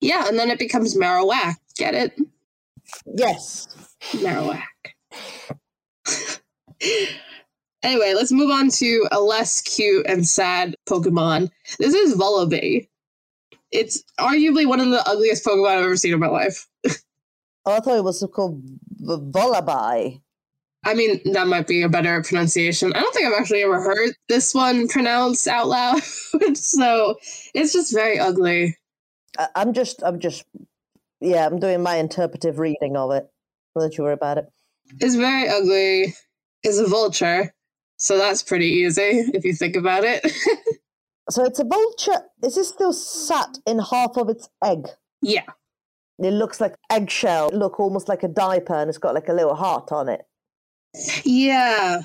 [0.00, 1.54] Yeah, and then it becomes Marowak.
[1.76, 2.18] Get it?
[3.06, 3.68] Yes.
[4.12, 4.62] Marowak.
[7.82, 11.50] anyway, let's move on to a less cute and sad Pokemon.
[11.78, 12.88] This is Vullaby.
[13.70, 16.66] It's arguably one of the ugliest Pokemon I've ever seen in my life.
[17.66, 20.20] Oh, I thought it was called V- Volabai.
[20.84, 22.92] I mean, that might be a better pronunciation.
[22.92, 26.02] I don't think I've actually ever heard this one pronounced out loud.
[26.54, 27.16] so
[27.54, 28.76] it's just very ugly.
[29.54, 30.44] I'm just, I'm just,
[31.20, 33.28] yeah, I'm doing my interpretive reading of it.
[33.78, 34.46] Don't you worry about it.
[35.00, 36.14] It's very ugly.
[36.62, 37.52] It's a vulture.
[37.96, 40.26] So that's pretty easy if you think about it.
[41.30, 42.20] So it's a vulture.
[42.42, 44.88] Is it still sat in half of its egg?
[45.22, 45.46] yeah.
[46.18, 47.50] It looks like eggshell.
[47.52, 50.20] Look almost like a diaper, and it's got like a little heart on it.
[51.24, 52.02] Yeah.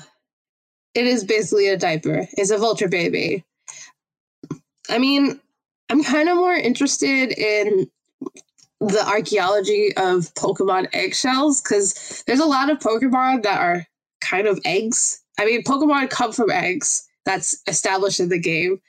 [0.94, 2.26] It is basically a diaper.
[2.32, 3.44] It's a vulture baby.
[4.88, 5.38] I mean,
[5.90, 7.88] I'm kind of more interested in
[8.80, 13.86] the archaeology of Pokemon eggshells because there's a lot of Pokemon that are
[14.20, 15.22] kind of eggs.
[15.38, 17.06] I mean, Pokemon come from eggs.
[17.26, 18.80] That's established in the game.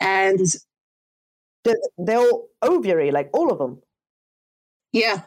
[0.00, 0.40] And
[1.64, 3.80] They're, all ovary, like all of them.
[4.92, 5.22] yeah.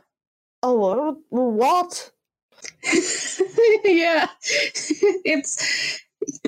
[0.63, 2.11] Oh, what?
[3.83, 4.27] yeah.
[5.25, 5.99] it's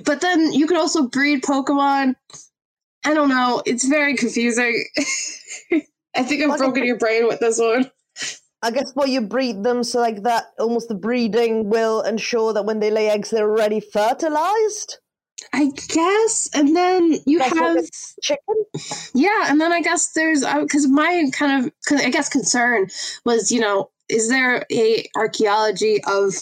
[0.06, 2.16] but then you can also breed Pokemon.
[3.06, 3.64] I don't know.
[3.66, 4.86] It's very confusing.
[6.16, 7.90] I think I've Like broken br- your brain with this one.
[8.62, 10.46] I guess well, you breed them so like that.
[10.58, 15.00] Almost the breeding will ensure that when they lay eggs, they're already fertilized.
[15.52, 17.90] I guess, and then you That's like have
[18.22, 18.56] Chicken.
[19.14, 22.88] yeah, and then I guess there's because my kind of 'cause I guess concern
[23.26, 26.34] was you know is there a archaeology of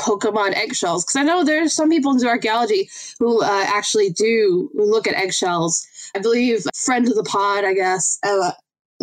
[0.00, 1.04] Pokemon eggshells?
[1.04, 2.88] Because I know there's some people into archaeology
[3.20, 5.86] who uh, actually do look at eggshells.
[6.16, 8.52] I believe friend of the pod, I guess, uh,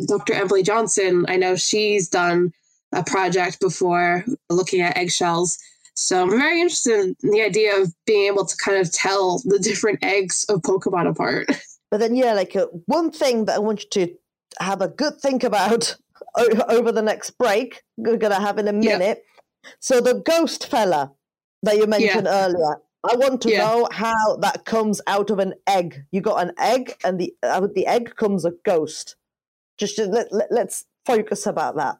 [0.05, 0.33] Dr.
[0.33, 1.25] Emily Johnson.
[1.27, 2.53] I know she's done
[2.93, 5.57] a project before looking at eggshells.
[5.95, 9.57] So I'm very interested in the idea of being able to kind of tell the
[9.59, 11.47] different eggs of Pokemon apart.
[11.89, 14.13] But then, yeah, like uh, one thing that I want you to
[14.59, 15.95] have a good think about
[16.35, 18.97] o- over the next break, we're going to have in a Yeah.
[18.97, 19.23] minute.
[19.79, 21.13] So, the ghost fella
[21.63, 23.59] that you mentioned earlier, I want to Yeah.
[23.59, 26.03] know how that comes out of an egg.
[26.11, 29.15] You got an egg, and the out of the egg comes a ghost.
[29.77, 31.97] Just, just let, let, let's focus about that.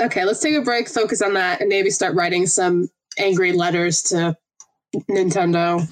[0.00, 2.88] Okay, let's take a break, focus on that, and maybe start writing some
[3.18, 4.36] angry letters to
[5.10, 5.86] Nintendo.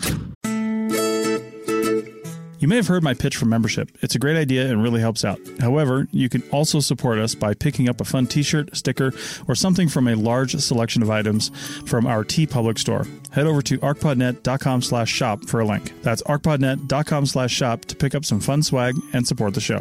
[2.58, 3.96] You may have heard my pitch for membership.
[4.00, 5.38] It's a great idea and really helps out.
[5.60, 9.12] However, you can also support us by picking up a fun t-shirt, sticker,
[9.46, 11.50] or something from a large selection of items
[11.86, 13.06] from our TeePublic store.
[13.30, 15.92] Head over to archpodnet.com slash shop for a link.
[16.02, 19.80] That's archpodnet.com slash shop to pick up some fun swag and support the show.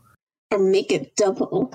[0.51, 1.73] Or make it double.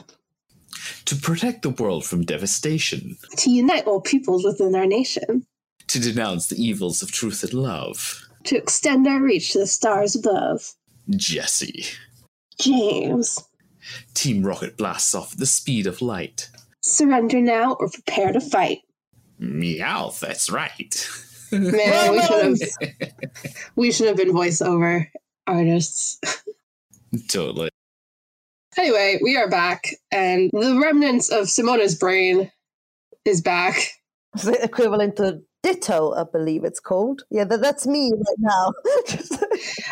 [1.07, 3.17] To protect the world from devastation.
[3.39, 5.47] To unite all peoples within our nation.
[5.89, 8.23] To denounce the evils of truth and love.
[8.45, 10.75] To extend our reach to the stars above.
[11.11, 11.85] Jesse.
[12.61, 13.39] James.
[14.15, 16.51] Team Rocket blasts off at the speed of light.
[16.83, 18.81] Surrender now or prepare to fight.
[19.39, 21.09] Meow, that's right.
[21.53, 23.13] Man, we should have
[23.77, 25.07] we should have been voiceover
[25.47, 26.19] artists.
[27.29, 27.71] totally.
[28.79, 32.51] Anyway, we are back, and the remnants of Simona's brain
[33.25, 33.75] is back.
[34.45, 37.23] The equivalent to Ditto, I believe it's called.
[37.31, 38.73] Yeah, that, that's me right now.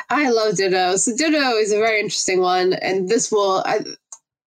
[0.11, 0.97] I love Ditto.
[0.97, 3.80] So Ditto is a very interesting one, and this will I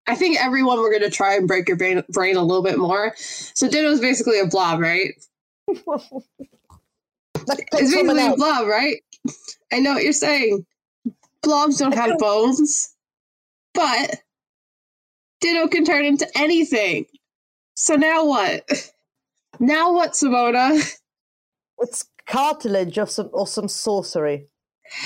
[0.05, 3.13] I think everyone we're gonna try and break your brain, brain a little bit more.
[3.17, 5.13] So Ditto is basically a blob, right?
[7.49, 8.97] It's basically a blob, right?
[9.71, 10.65] I know what you're saying.
[11.41, 12.93] Blobs don't have bones,
[13.73, 14.21] but
[15.41, 17.05] Ditto can turn into anything.
[17.75, 18.69] So now what?
[19.59, 20.79] Now what, Simona?
[21.79, 24.47] It's cartilage or some or some sorcery.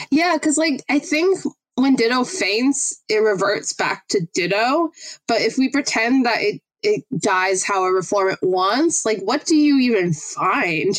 [0.09, 1.37] Yeah, because like I think
[1.75, 4.91] when Ditto faints, it reverts back to Ditto.
[5.27, 9.55] But if we pretend that it it dies however form it wants, like what do
[9.55, 10.97] you even find?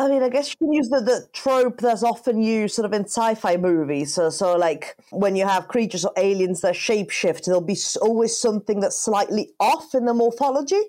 [0.00, 2.94] I mean, I guess you can use the, the trope that's often used sort of
[2.94, 4.14] in sci-fi movies.
[4.14, 8.80] So, so like when you have creatures or aliens that shapeshift, there'll be always something
[8.80, 10.80] that's slightly off in the morphology.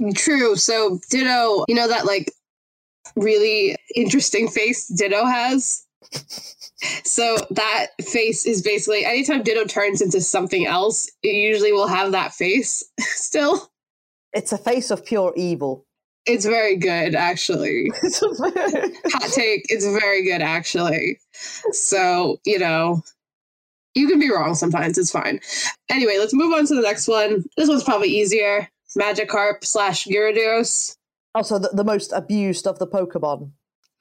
[0.00, 0.56] Mm, true.
[0.56, 2.32] So Ditto, you know that like
[3.14, 5.84] really interesting face Ditto has?
[7.04, 12.12] So that face is basically anytime Ditto turns into something else, it usually will have
[12.12, 13.72] that face still.
[14.34, 15.85] It's a face of pure evil.
[16.26, 17.90] It's very good, actually.
[18.02, 19.66] Hot take.
[19.68, 21.20] It's very good, actually.
[21.70, 23.02] So, you know,
[23.94, 24.98] you can be wrong sometimes.
[24.98, 25.40] It's fine.
[25.88, 27.44] Anyway, let's move on to the next one.
[27.56, 28.68] This one's probably easier.
[28.98, 30.96] Magikarp slash Gyarados.
[31.34, 33.50] Also, the, the most abused of the Pokemon.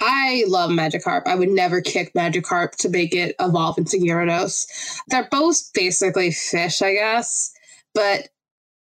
[0.02, 1.24] I love Magikarp.
[1.26, 4.66] I would never kick Magikarp to make it evolve into Gyarados.
[5.08, 7.52] They're both basically fish, I guess.
[7.94, 8.30] But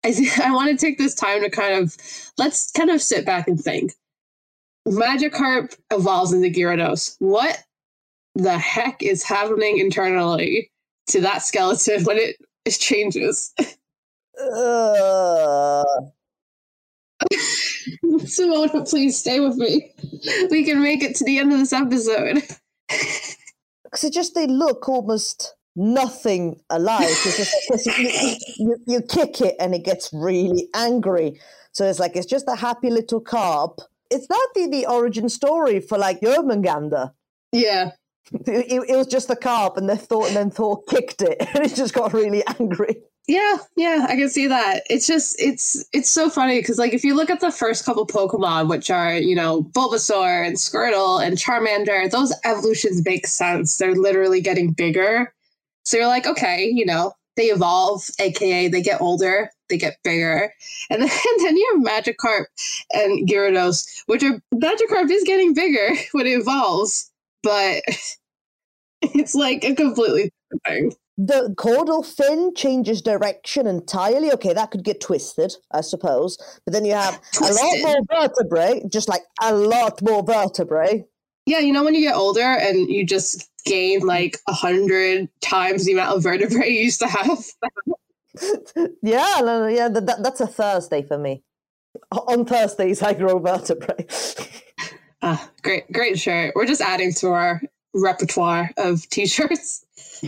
[0.03, 1.95] I, I want to take this time to kind of
[2.37, 3.93] let's kind of sit back and think.
[4.87, 7.15] Magikarp evolves into Gyarados.
[7.19, 7.63] What
[8.35, 10.71] the heck is happening internally
[11.09, 13.53] to that skeleton when it, it changes?
[14.39, 15.83] Uh,
[18.03, 19.93] Simona, please stay with me.
[20.49, 22.41] We can make it to the end of this episode.
[23.83, 29.55] because it just they look almost nothing alive It's just it's- you, you, kick it
[29.59, 31.39] and it gets really angry.
[31.73, 33.79] So it's like it's just a happy little carp.
[34.09, 37.11] It's not the, the origin story for like Jörmungandr.
[37.51, 37.91] Yeah.
[38.33, 41.37] It, it- it was just the carp, and then Thor and then Thor kicked it,
[41.55, 42.95] and it just got really angry.
[43.27, 44.83] Yeah, yeah, I can see that.
[44.89, 48.05] It's just it's it's so funny because like if you look at the first couple
[48.07, 53.77] Pokemon, which are you know Bulbasaur and Squirtle and Charmander, those evolutions make sense.
[53.77, 55.33] They're literally getting bigger,
[55.83, 60.53] so you're like, okay, you know, they evolve, aka they get older, they get bigger,
[60.89, 62.45] and then, and then you have Magikarp
[62.93, 67.11] and Gyarados, which are Magikarp is getting bigger when it evolves,
[67.43, 67.81] but
[69.01, 70.95] it's like a completely different thing.
[71.17, 74.31] The caudal fin changes direction entirely.
[74.31, 76.37] Okay, that could get twisted, I suppose.
[76.65, 81.05] But then you have a lot more vertebrae, just like a lot more vertebrae.
[81.45, 85.85] Yeah, you know when you get older and you just gain like a hundred times
[85.85, 87.39] the amount of vertebrae you used to have.
[89.03, 91.43] Yeah, no, no, yeah, that, that, that's a Thursday for me.
[92.11, 94.05] On Thursdays, I grow vertebrae.
[95.23, 96.53] Ah, great, great shirt.
[96.55, 97.61] We're just adding to our
[97.93, 99.85] repertoire of t-shirts.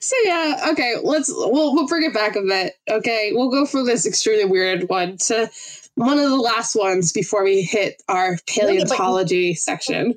[0.00, 2.74] So yeah, okay, let's we'll we'll bring it back a bit.
[2.90, 5.48] Okay, we'll go from this extremely weird one to
[5.94, 10.14] one of the last ones before we hit our paleontology section.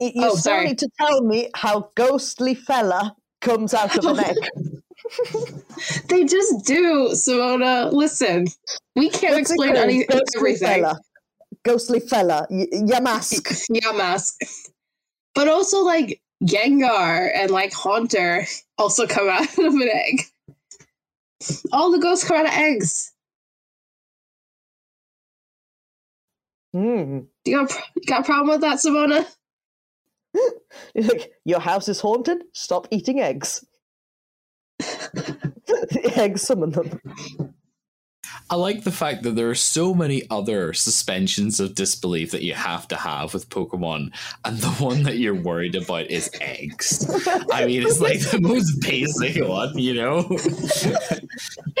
[0.00, 0.74] You Oh, sorry.
[0.74, 4.36] to tell me how ghostly fella comes out of an egg.
[6.08, 7.92] They just do, Simona.
[7.92, 8.46] Listen,
[8.96, 10.68] we can't What's explain any ghostly everything.
[10.82, 11.00] fella.
[11.64, 12.46] Ghostly fella.
[12.50, 13.66] Y- Yamask.
[13.70, 14.40] Yeah, mask.
[15.34, 18.46] But also like Gengar and like Haunter
[18.78, 20.22] also come out of an egg.
[21.72, 23.12] All the ghosts come out of eggs.
[26.72, 27.20] Hmm.
[27.44, 29.26] You got, a you got a problem with that, Simona?
[30.94, 32.42] Like, your house is haunted?
[32.52, 33.64] Stop eating eggs.
[34.78, 37.00] the eggs summon them.
[38.48, 42.54] I like the fact that there are so many other suspensions of disbelief that you
[42.54, 47.10] have to have with Pokemon, and the one that you're worried about is eggs.
[47.52, 50.38] I mean, it's like the most basic one, you know?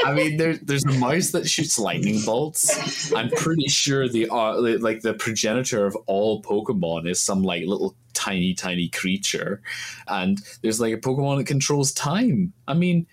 [0.04, 3.12] I mean, there, there's a mouse that shoots lightning bolts.
[3.12, 7.94] I'm pretty sure the uh, like the progenitor of all Pokemon is some like little
[8.12, 9.62] tiny, tiny creature,
[10.08, 12.52] and there's like a Pokemon that controls time.
[12.66, 13.06] I mean,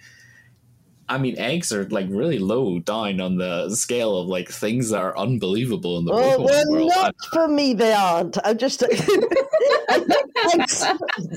[1.10, 5.01] I mean, eggs are like really low down on the scale of like things that
[5.01, 6.91] are unbelievable in the Oh, Pokemon well, world.
[6.95, 8.38] not for me, they aren't.
[8.43, 8.84] I'm just.
[9.89, 10.06] I
[10.54, 10.86] eggs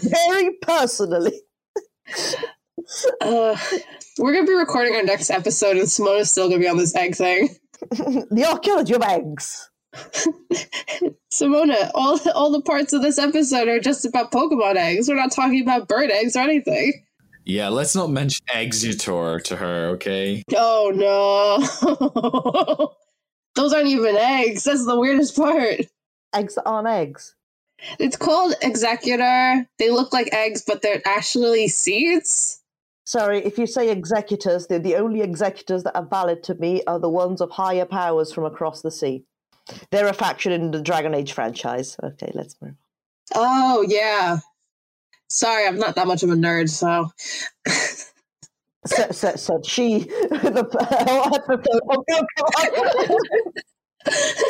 [0.09, 1.41] very personally.
[3.21, 3.57] Uh,
[4.19, 7.17] we're gonna be recording our next episode, and Simona's still gonna be on this egg
[7.17, 7.49] thing.
[7.91, 9.69] the archaeology of eggs.
[11.33, 15.09] Simona, all all the parts of this episode are just about Pokemon eggs.
[15.09, 16.93] We're not talking about bird eggs or anything.
[17.47, 20.43] Yeah, let's not mention Exeggutor to her, okay?
[20.57, 22.93] Oh no,
[23.55, 24.65] those aren't even eggs.
[24.65, 25.83] That's the weirdest part.
[26.35, 27.37] Eggs that aren't eggs.
[28.01, 29.65] It's called Exeggutor.
[29.79, 32.63] They look like eggs, but they're actually seeds.
[33.05, 36.99] Sorry, if you say executors, they're the only executors that are valid to me are
[36.99, 39.23] the ones of higher powers from across the sea.
[39.93, 41.97] They're a faction in the Dragon Age franchise.
[42.03, 42.75] Okay, let's move.
[43.37, 44.39] Oh yeah.
[45.29, 47.11] Sorry, I'm not that much of a nerd, so
[48.87, 50.64] So, so, so she, the
[51.35, 52.27] episode of Pokemon.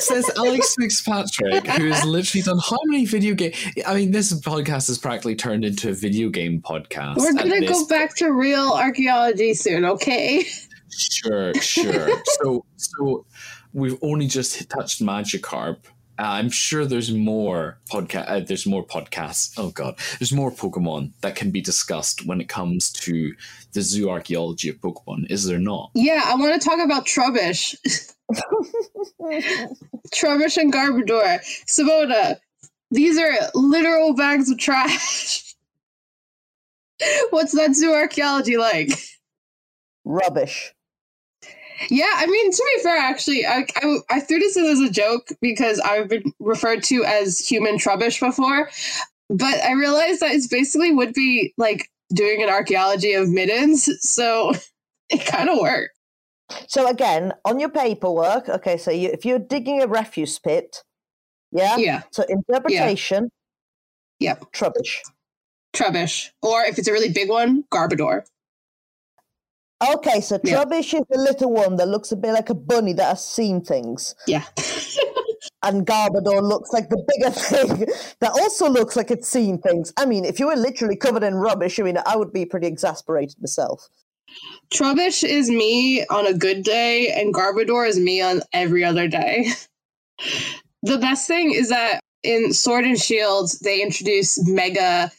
[0.00, 3.52] Says Alex Fitzpatrick, who has literally done how many video game?
[3.86, 7.16] I mean, this podcast has practically turned into a video game podcast.
[7.16, 10.44] we're gonna this go back to real archaeology soon, okay?
[10.90, 12.22] Sure, sure.
[12.42, 13.24] so, so
[13.72, 15.78] we've only just touched Magikarp.
[16.18, 18.24] Uh, I'm sure there's more podcast.
[18.28, 19.52] Uh, there's more podcasts.
[19.56, 23.34] Oh god, there's more Pokemon that can be discussed when it comes to
[23.72, 25.30] the zoo archaeology of Pokemon.
[25.30, 25.90] Is there not?
[25.94, 27.76] Yeah, I want to talk about Trubbish.
[30.14, 31.40] Trubbish and Garbodor.
[31.68, 32.36] Simona,
[32.90, 35.54] these are literal bags of trash.
[37.30, 38.90] What's that zoo archaeology like?
[40.04, 40.72] Rubbish.
[41.90, 44.90] Yeah, I mean, to be fair, actually, I, I, I threw this in as a
[44.90, 48.70] joke because I've been referred to as human trubbish before,
[49.28, 54.52] but I realized that it's basically would be like doing an archaeology of middens, so
[55.10, 55.92] it kind of worked.
[56.68, 60.82] So again, on your paperwork, okay, so you, if you're digging a refuse pit,
[61.52, 63.30] yeah, Yeah, So interpretation,
[64.20, 65.00] yep, trubbish.
[65.74, 66.30] trubbish.
[66.42, 68.22] Or if it's a really big one, Garbodor.
[69.82, 70.64] Okay, so Yeah.
[70.64, 73.60] trubbish is the little one that looks a bit like a bunny that has seen
[73.60, 74.44] things, Yeah.
[75.62, 77.30] and Garbodor looks like the bigger
[77.76, 77.86] thing
[78.20, 79.92] that also looks like it's seen things.
[79.98, 82.66] I mean, if you were literally covered in rubbish, I mean, I would be pretty
[82.66, 83.88] exasperated myself.
[84.72, 89.48] Trubbish is me on a good day, and Garbodor is me on every other day.
[90.82, 95.12] the best thing is that in Sword and Shield, they introduce mega,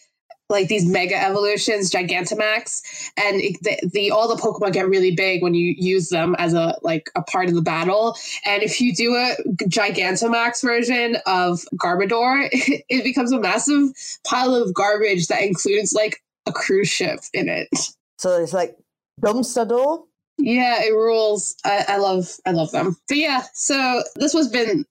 [0.50, 2.82] like these mega evolutions, Gigantamax,
[3.18, 6.54] and it, the, the all the Pokemon get really big when you use them as
[6.54, 8.18] a like a part of the battle.
[8.46, 13.90] And if you do a Gigantamax version of Garbodor, it becomes a massive
[14.26, 17.68] pile of garbage that includes like a cruise ship in it.
[18.18, 18.78] So it's like
[19.22, 20.04] dumpster door.
[20.38, 21.56] Yeah, it rules.
[21.66, 22.96] I, I love I love them.
[23.08, 24.86] But yeah, so this was been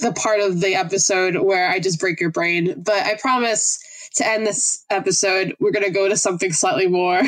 [0.00, 2.74] the part of the episode where I just break your brain.
[2.82, 3.78] But I promise
[4.16, 7.22] to end this episode, we're gonna go to something slightly more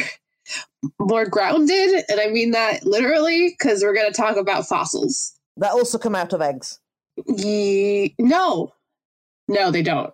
[0.98, 5.34] more grounded, and I mean that literally because we're gonna talk about fossils.
[5.56, 6.78] That also come out of eggs.
[7.26, 8.72] Ye- no,
[9.48, 10.12] no, they don't.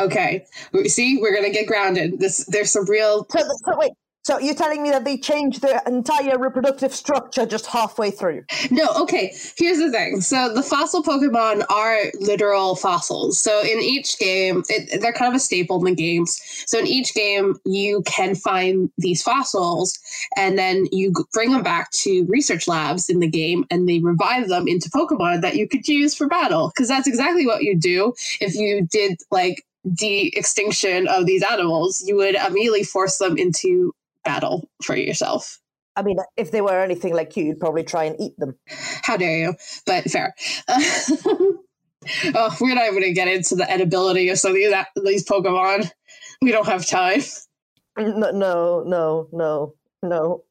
[0.00, 0.44] Okay,
[0.86, 2.18] see, we're gonna get grounded.
[2.18, 3.92] This there's some real So, so wait,
[4.24, 8.44] so you're telling me that they changed their entire reproductive structure just halfway through?
[8.70, 9.34] No, okay.
[9.56, 10.20] Here's the thing.
[10.20, 13.38] So the fossil Pokemon are literal fossils.
[13.38, 16.40] So in each game, it, they're kind of a staple in the games.
[16.66, 19.98] So in each game, you can find these fossils,
[20.36, 24.48] and then you bring them back to research labs in the game, and they revive
[24.48, 26.72] them into Pokemon that you could use for battle.
[26.74, 32.02] Because that's exactly what you do if you did like de-extinction of these animals.
[32.06, 33.94] You would immediately force them into
[34.24, 35.60] battle for yourself.
[35.96, 38.56] I mean, if they were anything like you, you'd probably try and eat them.
[39.02, 39.54] How dare you?
[39.86, 40.34] But fair.
[42.34, 45.24] Oh, we're not even going to get into the edibility of some of these, these
[45.24, 45.90] Pokemon.
[46.42, 47.22] We don't have time.
[47.96, 50.44] No, no, no, no, no.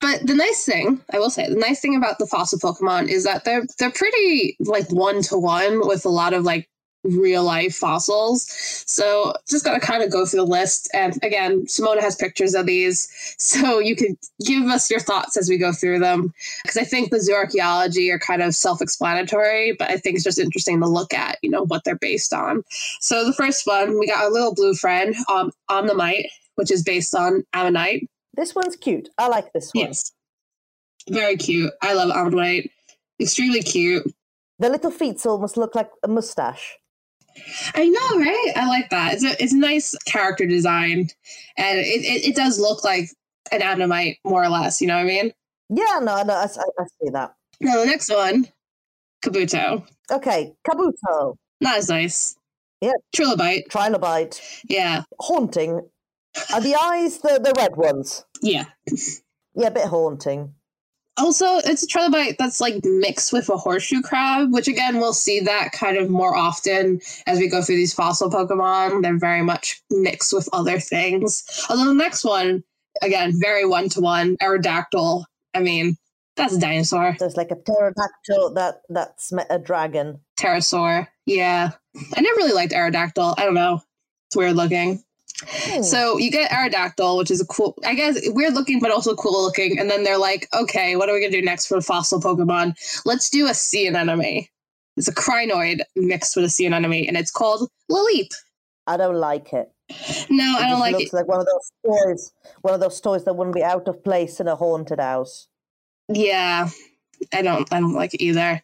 [0.00, 3.24] But the nice thing, I will say, the nice thing about the fossil Pokemon is
[3.24, 6.68] that they're they're pretty like one to one with a lot of like
[7.04, 8.46] real life fossils.
[8.86, 10.88] So just gotta kind of go through the list.
[10.94, 15.48] And again, Simona has pictures of these, so you could give us your thoughts as
[15.48, 16.32] we go through them.
[16.62, 20.80] Because I think the zooarchaeology are kind of self-explanatory, but I think it's just interesting
[20.80, 22.62] to look at, you know, what they're based on.
[23.00, 26.26] So the first one, we got our little blue friend, um, Omanyte,
[26.56, 28.08] which is based on Ammonite.
[28.34, 29.08] This one's cute.
[29.18, 29.86] I like this one.
[29.86, 30.12] Yes.
[31.08, 31.72] Very cute.
[31.82, 32.70] I love Omanyte.
[33.20, 34.06] Extremely cute.
[34.58, 36.78] The little feet almost look like a mustache.
[37.74, 38.52] I know, right?
[38.56, 39.14] I like that.
[39.14, 41.08] It's a it's a nice character design,
[41.56, 43.10] and it, it, it does look like
[43.50, 44.80] an Ammonite more or less.
[44.80, 45.32] You know what I mean?
[45.68, 47.34] Yeah, no, no, I, I, I see that.
[47.60, 48.48] Now the next one,
[49.24, 49.86] Kabuto.
[50.10, 51.36] Okay, Kabuto.
[51.60, 52.36] Not as nice.
[52.82, 52.92] Yeah.
[53.16, 53.68] Trilobite.
[53.68, 54.40] Trilobite.
[54.68, 55.04] Yeah.
[55.20, 55.80] Haunting.
[56.52, 58.24] Are the eyes the, the red ones?
[58.42, 58.64] Yeah.
[59.54, 60.54] Yeah, a bit haunting.
[61.18, 65.40] Also, it's a trilobite that's like mixed with a horseshoe crab, which again, we'll see
[65.40, 69.02] that kind of more often as we go through these fossil Pokemon.
[69.02, 71.44] They're very much mixed with other things.
[71.68, 72.64] Although the next one,
[73.02, 75.24] again, very one to one, Aerodactyl.
[75.54, 75.96] I mean,
[76.36, 77.14] that's a dinosaur.
[77.18, 80.20] There's like a pterodactyl that that's a dragon.
[80.40, 81.08] Pterosaur.
[81.26, 81.72] Yeah.
[82.16, 83.34] I never really liked Aerodactyl.
[83.36, 83.82] I don't know.
[84.28, 85.02] It's weird looking.
[85.82, 89.42] So you get Aerodactyl, which is a cool, I guess, weird looking, but also cool
[89.42, 89.78] looking.
[89.78, 92.20] And then they're like, okay, what are we going to do next for the fossil
[92.20, 92.74] Pokemon?
[93.04, 94.46] Let's do a sea anemone.
[94.96, 98.28] It's a crinoid mixed with a sea anemone, and it's called Lileep.
[98.86, 99.70] I don't like it.
[100.30, 101.12] No, It I don't like looks it.
[101.14, 102.32] like one of those toys.
[102.62, 105.48] One of those toys that wouldn't be out of place in a haunted house.
[106.08, 106.68] Yeah,
[107.32, 108.62] I don't, I don't like it either.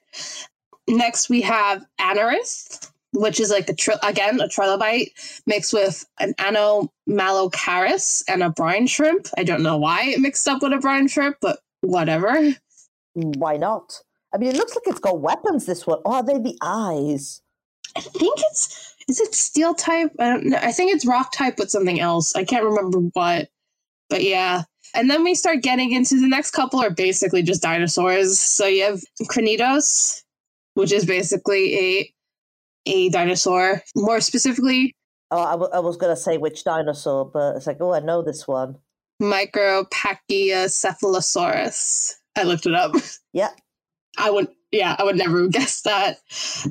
[0.89, 5.10] Next, we have Anorith, which is like a tri- again a trilobite
[5.46, 9.28] mixed with an anomalocaris and a brine shrimp.
[9.36, 12.54] I don't know why it mixed up with a brine shrimp, but whatever.
[13.14, 14.00] Why not?
[14.32, 15.66] I mean, it looks like it's got weapons.
[15.66, 17.42] This one, or are they the eyes?
[17.96, 20.12] I think it's is it steel type?
[20.18, 20.58] I don't know.
[20.60, 22.36] I think it's rock type with something else.
[22.36, 23.48] I can't remember what.
[24.10, 24.64] But yeah.
[24.94, 28.38] And then we start getting into the next couple are basically just dinosaurs.
[28.38, 30.22] So you have Cranidos,
[30.74, 32.14] which is basically a
[32.89, 33.82] a dinosaur.
[33.95, 34.95] More specifically,
[35.30, 38.22] Oh, I, w- I was gonna say which dinosaur, but it's like, oh, I know
[38.22, 38.78] this one.
[39.22, 42.12] Micropachycephalosaurus.
[42.36, 42.95] I looked it up.
[43.32, 43.51] Yeah.
[44.16, 46.18] I would yeah, I would never have guessed that.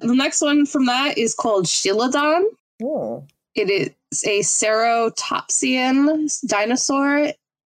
[0.02, 2.44] The next one from that is called Shieldon.
[2.82, 3.20] Hmm.
[3.56, 7.32] It is a ceratopsian dinosaur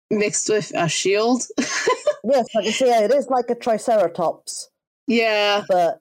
[0.10, 1.44] mixed with a shield.
[2.26, 4.70] Yes, I can see it is like a Triceratops,
[5.08, 6.00] yeah, but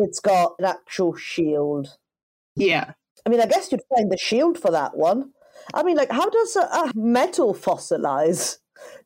[0.00, 1.96] it's got an actual shield.
[2.56, 2.92] yeah.
[3.26, 5.32] I mean, I guess you'd find the shield for that one.
[5.74, 8.56] I mean, like, how does a, a metal fossilize?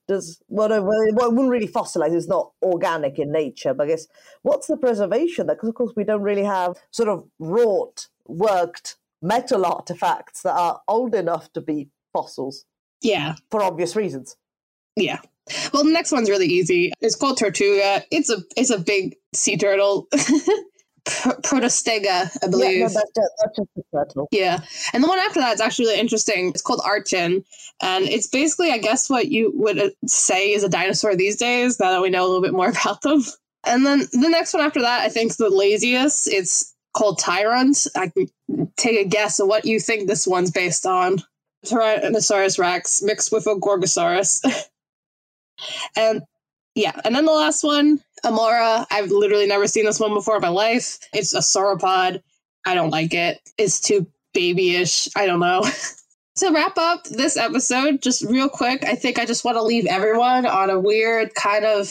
[0.07, 2.15] Does well, no, well, it wouldn't really fossilize.
[2.15, 3.75] It's not organic in nature.
[3.75, 4.07] But I guess
[4.43, 5.49] what's the preservation?
[5.49, 10.81] Because of course we don't really have sort of wrought, worked metal artifacts that are
[10.87, 12.67] old enough to be fossils
[13.03, 13.35] Yeah.
[13.51, 14.37] for obvious reasons.
[14.95, 15.19] Yeah.
[15.73, 16.93] Well, the next one's really easy.
[17.01, 18.05] It's called Tirtouga.
[18.13, 20.07] It's a it's a big sea turtle.
[21.05, 22.81] Pro- Protostega, I Yeah, believe.
[22.81, 24.29] no, that's that's just a turtle.
[24.31, 24.61] Yeah.
[24.93, 26.49] And the one after that is actually really interesting.
[26.49, 27.45] It's called Archen.
[27.83, 31.79] And it's basically, I guess, what you would uh, say is a dinosaur these days,
[31.79, 33.23] now that we know a little bit more about them.
[33.67, 36.29] And then the next one after that, I think, is the laziest.
[36.29, 37.87] It's called Tyrunt.
[37.97, 41.23] I can take a guess of what you think this one's based on.
[41.67, 44.45] Tyrannosaurus Rex mixed with a Gorgosaurus.
[45.97, 46.23] and
[46.75, 48.87] yeah, and then the last one, Amaura.
[48.91, 50.99] I've literally never seen this one before in my life.
[51.13, 52.23] It's a sauropod.
[52.67, 53.41] I don't like it.
[53.59, 55.09] It's too babyish.
[55.17, 55.65] I don't know.
[56.37, 59.87] to wrap up this episode, just real quick, I think I just want to leave
[59.87, 61.87] everyone on a weird kind of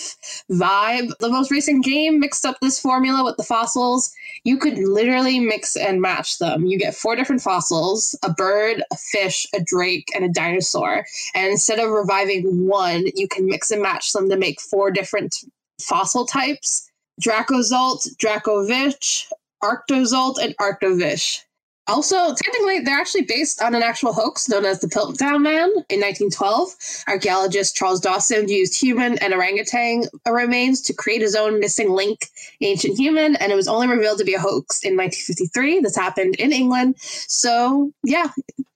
[0.51, 1.15] vibe.
[1.19, 4.11] The most recent game mixed up this formula with the fossils.
[4.43, 6.65] You could literally mix and match them.
[6.65, 11.05] You get four different fossils a bird, a fish, a drake, and a dinosaur.
[11.33, 15.37] And instead of reviving one, you can mix and match them to make four different
[15.81, 16.89] fossil types
[17.21, 19.25] Dracozolt, Dracovish,
[19.63, 21.39] Arctozolt, and Arctovish.
[21.87, 25.99] Also, technically, they're actually based on an actual hoax known as the Piltdown Man in
[25.99, 26.69] 1912.
[27.09, 32.27] Archaeologist Charles Dawson used human and orangutan remains to create his own missing link,
[32.61, 35.81] ancient human, and it was only revealed to be a hoax in 1953.
[35.81, 36.95] This happened in England.
[36.99, 38.29] So, yeah,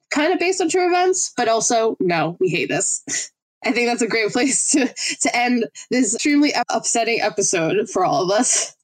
[0.10, 3.32] kind of based on true events, but also, no, we hate this.
[3.66, 4.88] I think that's a great place to,
[5.22, 8.76] to end this extremely upsetting episode for all of us.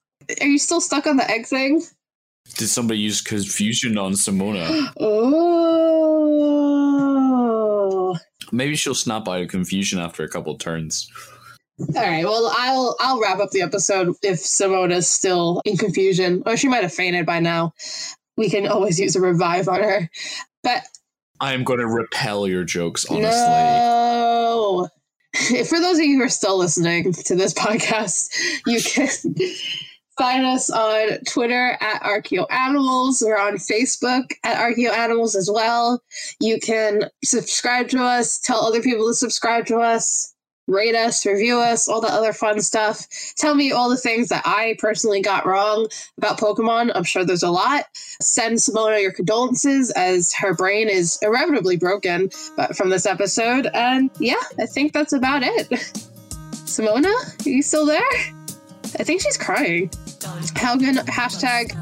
[0.42, 1.84] Are you still stuck on the egg thing?
[2.56, 4.92] Did somebody use confusion on Simona?
[7.76, 8.18] Oh.
[8.52, 11.10] Maybe she'll snap out of confusion after a couple turns.
[11.80, 12.24] All right.
[12.24, 16.84] Well, I'll I'll wrap up the episode if Simona's still in confusion, or she might
[16.84, 17.74] have fainted by now.
[18.38, 20.08] We can always use a revive on her.
[20.62, 20.84] But
[21.44, 23.30] I am going to repel your jokes, honestly.
[23.30, 24.88] no.
[25.68, 28.30] For those of you who are still listening to this podcast,
[28.66, 29.10] you can
[30.18, 33.22] find us on Twitter at ArchaeoAnimals.
[33.22, 36.02] We're on Facebook at ArchaeoAnimals as well.
[36.40, 40.33] You can subscribe to us, tell other people to subscribe to us,
[40.68, 43.08] rate us, review us, all that other fun stuff.
[43.38, 45.88] Tell me all the things that I personally got wrong
[46.18, 46.92] about Pokemon.
[46.96, 47.86] I'm sure there's a lot.
[48.22, 53.68] Send Simona your condolences as her brain is irreparably broken but from this episode.
[53.74, 55.70] And yeah, I think that's about it.
[56.66, 58.02] Simona, are you still there?
[59.00, 59.90] I think she's crying.
[60.56, 61.76] Can hashtag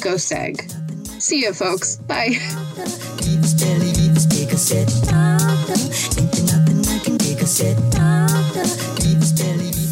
[0.00, 0.70] ghost egg.
[1.18, 1.96] See you folks.
[1.96, 2.38] Bye.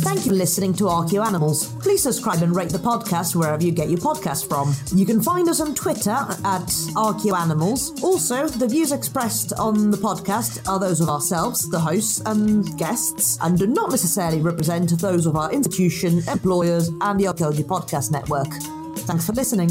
[0.02, 1.80] Thank you for listening to ArchaeoAnimals.
[1.82, 4.72] Please subscribe and rate the podcast wherever you get your podcast from.
[4.96, 8.04] You can find us on Twitter at ArchaeoAnimals.
[8.04, 13.36] Also, the views expressed on the podcast are those of ourselves, the hosts and guests,
[13.40, 18.52] and do not necessarily represent those of our institution, employers, and the Archaeology Podcast Network.
[19.08, 19.70] Thanks for listening.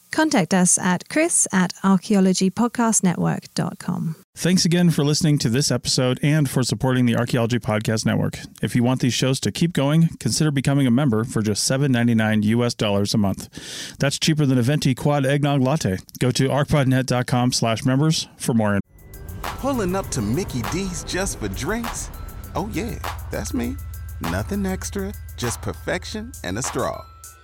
[0.11, 4.15] Contact us at chris at archaeologypodcastnetwork.com.
[4.35, 8.39] Thanks again for listening to this episode and for supporting the Archaeology Podcast Network.
[8.61, 12.43] If you want these shows to keep going, consider becoming a member for just $7.99
[12.45, 13.95] US dollars a month.
[13.99, 15.97] That's cheaper than a venti quad eggnog latte.
[16.19, 18.79] Go to archpodnet.com slash members for more.
[19.41, 22.09] Pulling up to Mickey D's just for drinks?
[22.55, 22.95] Oh, yeah,
[23.31, 23.75] that's me.
[24.21, 27.03] Nothing extra, just perfection and a straw.